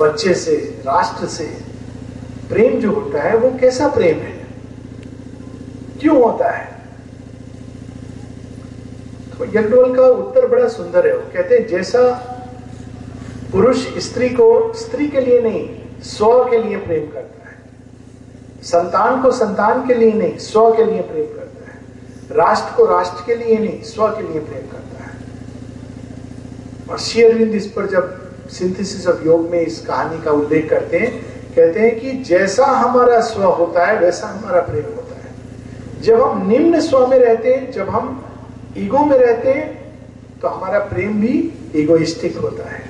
[0.00, 1.44] बच्चे से, राष्ट्र से
[2.48, 4.46] प्रेम जो होता है, वो कैसा प्रेम है?
[6.00, 6.77] क्यों होता है?
[9.56, 12.12] तो का उत्तर बड़ा सुंदर है। वो कहते हैं, जैसा
[13.52, 15.68] पुरुष स्त्री को, स्त्री के लिए नहीं,
[16.02, 17.56] स्व के लिए प्रेम करता है।
[18.62, 21.78] संतान को संतान के लिए नहीं, स्व के लिए प्रेम करता है।
[22.30, 25.10] राष्ट्र को राष्ट्र के लिए नहीं, स्व के लिए प्रेम करता है।
[26.90, 31.22] और शेयरविंद इस पर जब सिंथेसिस ऑफ़ योग में इस कहानी का उल्लेख करते हैं,
[31.56, 35.34] कहते हैं कि जैसा हमारा स्व होता है, वैसा हमारा प्रेम होता है।
[36.02, 38.24] जब हम निम्न स्व में रहते हैं, जब हम
[38.76, 39.94] ईगो में रहते हैं
[40.42, 42.82] तो हमारा प्रेम भी इगोइस्टिक होता है।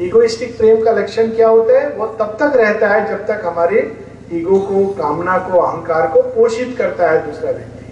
[0.00, 1.90] इगोइस्टिक प्रेम का लक्षण क्या होता है?
[1.90, 3.96] वो तब तक रहता है जब तक हमारे
[4.32, 7.84] ईगो को, कामना को, अहंकार को पोषित करता है दूसरा व्यक्ति।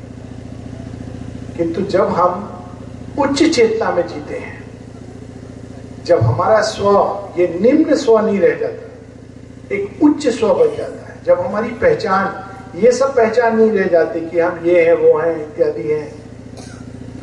[1.56, 2.52] किंतु जब हम
[3.18, 4.64] उच्च चेतना में जीते हैं,
[6.04, 6.90] जब हमारा स्व,
[7.38, 8.88] ये निम्न स्व नहीं रह जाता,
[9.74, 12.42] एक उच्च स्व बन जाता है। जब हमारी पहचान,
[12.78, 16.15] ये सब पहचान नहीं रह जाती कि हम ये हैं, वो हैं, इत्यादि हैं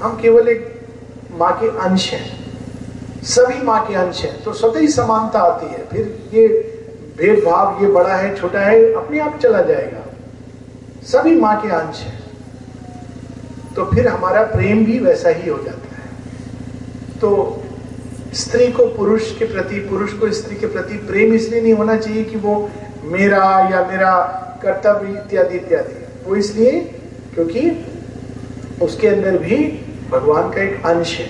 [0.03, 0.81] हम केवल एक
[1.31, 2.57] माँ के अंश हैं।
[3.23, 6.47] सभी माँ के अंश हैं। तो स्वतः ही समानता आती है। फिर ये
[7.17, 10.13] भेदभाव ये बड़ा है, छोटा है, अपने आप चला जाएगा।
[11.03, 12.23] सभी माँ के अंश हैं।
[13.75, 16.09] तो फिर हमारा प्रेम भी वैसा ही हो जाता है।
[17.21, 17.63] तो
[18.33, 22.23] स्त्री को पुरुष के प्रति, पुरुष को स्त्री के प्रति प्रेम इसलिए नहीं होना चाहिए
[22.23, 22.69] कि वो
[23.03, 26.79] मेरा या मेरा कर्तव्य इत्यादि इत्यादि। वो इसलिए
[27.33, 27.85] क्योंकि
[28.81, 31.29] उसके अंदर भी भगवान का एक अंश है।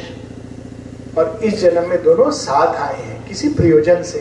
[1.17, 4.19] और इस जन्म में दोनों साथ आए हैं, किसी प्रयोजन से।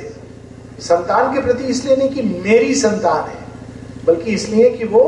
[0.80, 3.38] संतान के प्रति इसलिए नहीं कि मेरी संतान है,
[4.04, 5.02] बल्कि इसलिए कि वो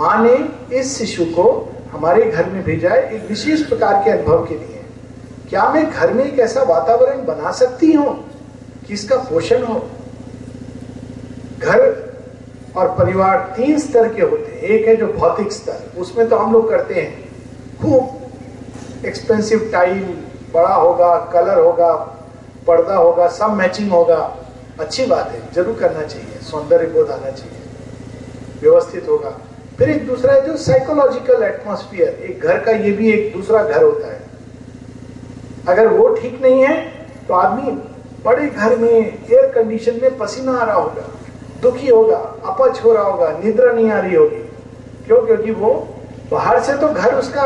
[0.00, 0.34] माँ ने
[0.78, 1.46] इस शिशु को
[1.92, 4.82] हमारे घर में भेजा है एक विशेष प्रकार के अनुभव के लिए।
[5.48, 8.14] क्या मैं घर में एक ऐसा वातावरण बना सकती हूँ
[8.88, 9.74] कि इसका पोषण हो?
[11.58, 11.80] घर
[12.76, 16.52] और परिवार तीन स्तर के होते हैं। एक है जो भौतिक स्तर, उसमें तो हम
[16.52, 17.28] लोग करते हैं।
[17.82, 18.19] खूब
[19.06, 20.02] एक्सपेंसिव टाइल
[20.54, 21.92] बड़ा होगा कलर होगा,
[22.66, 24.16] पर्दा होगा, सब मैचिंग होगा।
[24.80, 27.58] अच्छी बात है, ज़रूर करना चाहिए, सौंदर्य बोध आना चाहिए,
[28.60, 29.30] व्यवस्थित होगा।
[29.78, 33.82] फिर एक दूसरा है जो साइकोलॉजिकल एटमोस्फियर एक घर का ये भी एक दूसरा घर
[33.82, 34.20] होता है।
[35.68, 36.76] अगर वो ठीक नहीं है
[37.28, 37.70] तो आदमी
[38.24, 41.02] बड़े घर में एयर कंडीशन में पसीना आ रहा होगा,
[41.62, 44.42] दुखी होगा, अपच हो रहा होगा, निद्रा नहीं आ रही होगी।
[45.06, 45.20] क्यों?
[45.26, 45.72] क्योंकि वो
[46.30, 47.42] बाहर से तो घर उसका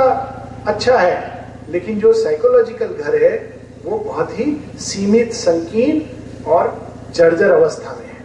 [0.66, 1.33] अच्छा है।
[1.68, 8.24] लेकिन जो साइकोलॉजिकल घर है, वो बहुत ही सीमित, संकीर्ण और जर्जर अवस्था में है।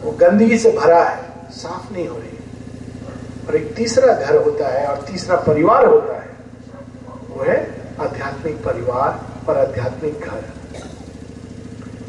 [0.00, 2.38] वो गंदगी से भरा है, साफ़ नहीं हो रही।
[3.48, 6.30] और एक तीसरा घर होता है और तीसरा परिवार होता है,
[7.28, 7.56] वो है
[8.00, 10.42] आध्यात्मिक परिवार और आध्यात्मिक घर।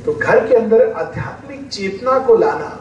[0.05, 2.79] तो घर के अंदर आध्यात्मिक चेतना को लाना,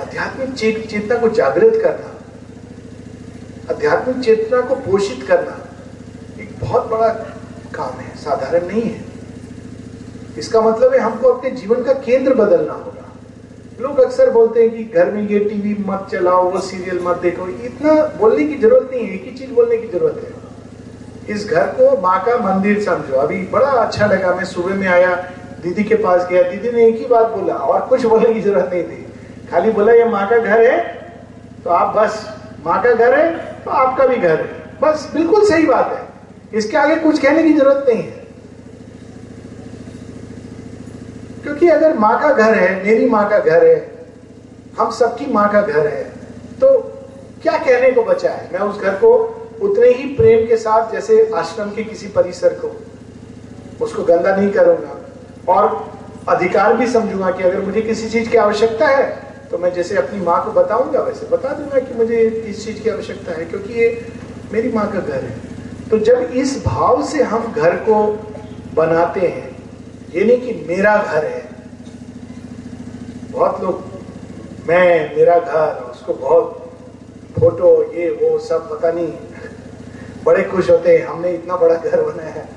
[0.00, 0.54] आध्यात्मिक
[0.88, 2.13] चेतना को जागृत करना
[3.70, 5.56] आध्यात्मिक चेतना को पोषित करना
[6.42, 7.08] एक बहुत बड़ा
[7.74, 9.04] काम है, साधारण नहीं है।
[10.38, 13.12] इसका मतलब है हमको अपने जीवन का केंद्र बदलना होगा।
[13.80, 17.48] लोग अक्सर बोलते हैं कि घर में ये टीवी मत चलाओ, वो सीरियल मत देखो।
[17.48, 21.66] इतना बोलने की ज़रूरत नहीं है, एक ही चीज़ बोलने की ज़रूरत है। इस घर
[21.78, 25.14] को माँ का मंदिर समझो। अभी बड़ा अच्छा लगा, मैं सुबह में आया,
[25.62, 28.70] दीदी के पास गया। दीदी ने एक ही बात बोला, और कुछ बोलने की ज़रूरत
[28.72, 30.78] नहीं थी। खाली बोला, ये माँ का घर है
[31.64, 32.24] तो आप बस,
[32.66, 36.76] माँ का घर है तो आपका भी घर है। बस बिल्कुल सही बात है। इसके
[36.76, 38.22] आगे कुछ कहने की ज़रूरत नहीं है।
[41.42, 44.06] क्योंकि अगर माँ का घर है, मेरी माँ का घर है,
[44.78, 46.02] हम सबकी माँ का घर है
[46.60, 46.68] तो
[47.42, 48.48] क्या कहने को बचा है?
[48.52, 49.12] मैं उस घर को
[49.62, 52.76] उतने ही प्रेम के साथ, जैसे आश्रम के किसी परिसर को,
[53.84, 55.92] उसको गंदा नहीं करूँगा। और
[56.28, 60.20] अधिकार भी समझूँगा कि अगर मुझे किसी चीज़ की आवश्यकता है तो मैं जैसे अपनी
[60.20, 64.12] माँ को बताऊँगा वैसे बता दूँगा कि मुझे इस चीज़ की आवश्यकता है, क्योंकि ये
[64.52, 65.38] मेरी माँ का घर है।
[65.90, 68.28] तो जब इस भाव से हम घर को
[68.74, 69.56] बनाते हैं
[70.14, 71.48] ये नहीं कि मेरा घर है,
[73.30, 73.82] बहुत लोग,
[74.68, 76.72] मैं, मेरा घर उसको बहुत
[77.40, 79.12] फ़ोटो, ये, वो, सब, पता नहीं,
[80.24, 82.48] बड़े खुश होते हैं, हमने इतना बड़ा घर बनाया है।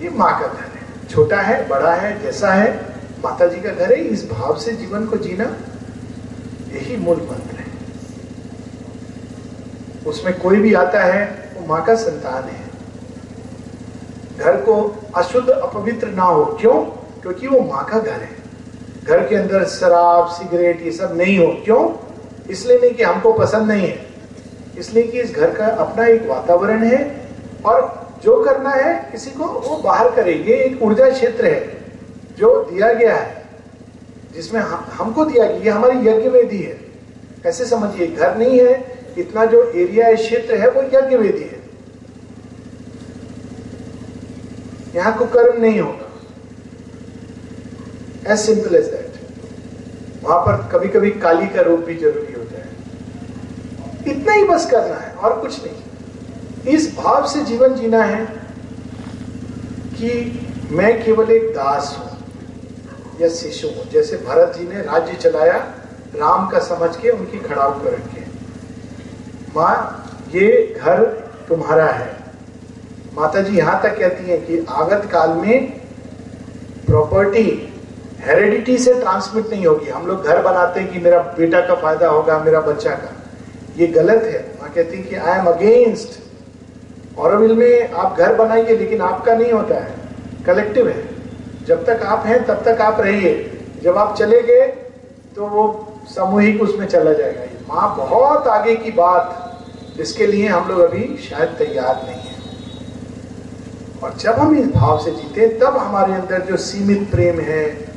[0.00, 2.95] ये माँ का घर है। छोटा है, बड़ा है, जैसा है
[3.26, 5.44] माता जी का घर है, इस भाव से जीवन को जीना
[6.72, 7.66] यही मूल मंत्र है।
[10.06, 12.66] उसमें कोई भी आता है, वो माँ का संतान है।
[14.38, 16.84] घर को अशुद्ध, अपवित्र ना हो। क्यों?
[17.22, 18.30] क्योंकि वो माँ का घर है।
[19.04, 21.96] घर के अंदर शराब, सिगरेट, ये सब नहीं हो। क्यों?
[22.50, 24.06] इसलिए नहीं कि हमको पसंद नहीं है।
[24.78, 27.28] इसलिए कि इस घर का अपना एक वातावरण है
[27.64, 31.75] और जो करना है किसी को वो बाहर करे ये एक ऊर्जा क्षेत्र है।
[32.38, 33.44] जो दिया गया है
[34.34, 36.78] जिसमें हम, हमको दिया गया ये हमारी यज्ञ वेदी है।
[37.46, 38.74] ऐसे समझिए घर नहीं है
[39.18, 41.60] इतना जो एरिया है क्षेत्र है वो यज्ञ वेदी है।
[44.94, 46.06] यहाँ को कर्म नहीं होगा।
[48.32, 52.68] एज सिंपल एज दैट वहाँ पर कभी कभी काली का रूप भी ज़रूरी होता है।
[54.12, 58.24] इतना ही बस करना है और कुछ नहीं। इस भाव से जीवन जीना है
[59.94, 60.10] कि
[60.70, 62.05] मैं केवल एक दास हूँ।
[63.20, 65.56] या शिशु जैसे भरत जी ने राज्य चलाया,
[66.16, 68.24] राम का समझ के उनकी खड़ाऊ कर रखे।
[69.56, 70.02] माँ,
[70.34, 71.04] ये घर
[71.48, 72.16] तुम्हारा है।
[73.14, 75.70] माता जी यहाँ तक कहती हैं कि आगत काल में
[76.86, 77.72] प्रॉपर्टी
[78.20, 82.08] हेरिडिटी से ट्रांसमिट नहीं होगी। हम लोग घर बनाते हैं कि मेरा बेटा का फ़ायदा
[82.08, 83.12] होगा, मेरा बच्चा का।
[83.76, 86.08] ये गलत है। माँ कहती है कि आई एम अगेंस्ट
[87.18, 89.94] और में आप घर बनाइए, लेकिन आपका नहीं होता है।
[90.46, 91.15] कलेक्टिव है।
[91.66, 94.66] जब तक आप हैं, तब तक आप रहिए। जब आप चले गए
[95.36, 99.42] तो वो सामूहिक उसमें चला जाएगा। माँ बहुत आगे की बात।
[99.96, 102.36] जिसके लिए हम लोग अभी शायद तैयार नहीं है।
[104.02, 107.88] और जब हम इस भाव से जीते, तब हमारे अंदर जो सीमित प्रेम है,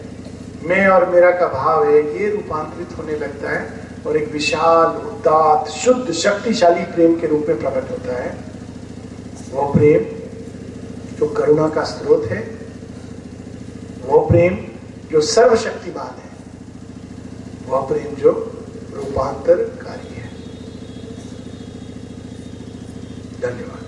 [0.64, 3.70] मैं और मेरा का भाव है, ये रूपांतरित होने लगता है
[4.08, 8.38] और एक विशाल उदात शुद्ध, शक्तिशाली प्रेम के रूप में प्रकट होता है।
[9.52, 10.20] वो प्रेम
[11.18, 12.59] जो करुणा का स्रोत है
[14.10, 14.56] वो प्रेम
[15.12, 16.30] जो सर्वशक्तिमान है
[17.68, 18.32] वह प्रेम जो
[18.94, 20.30] रूपांतरकारी है।
[23.42, 23.79] धन्यवाद।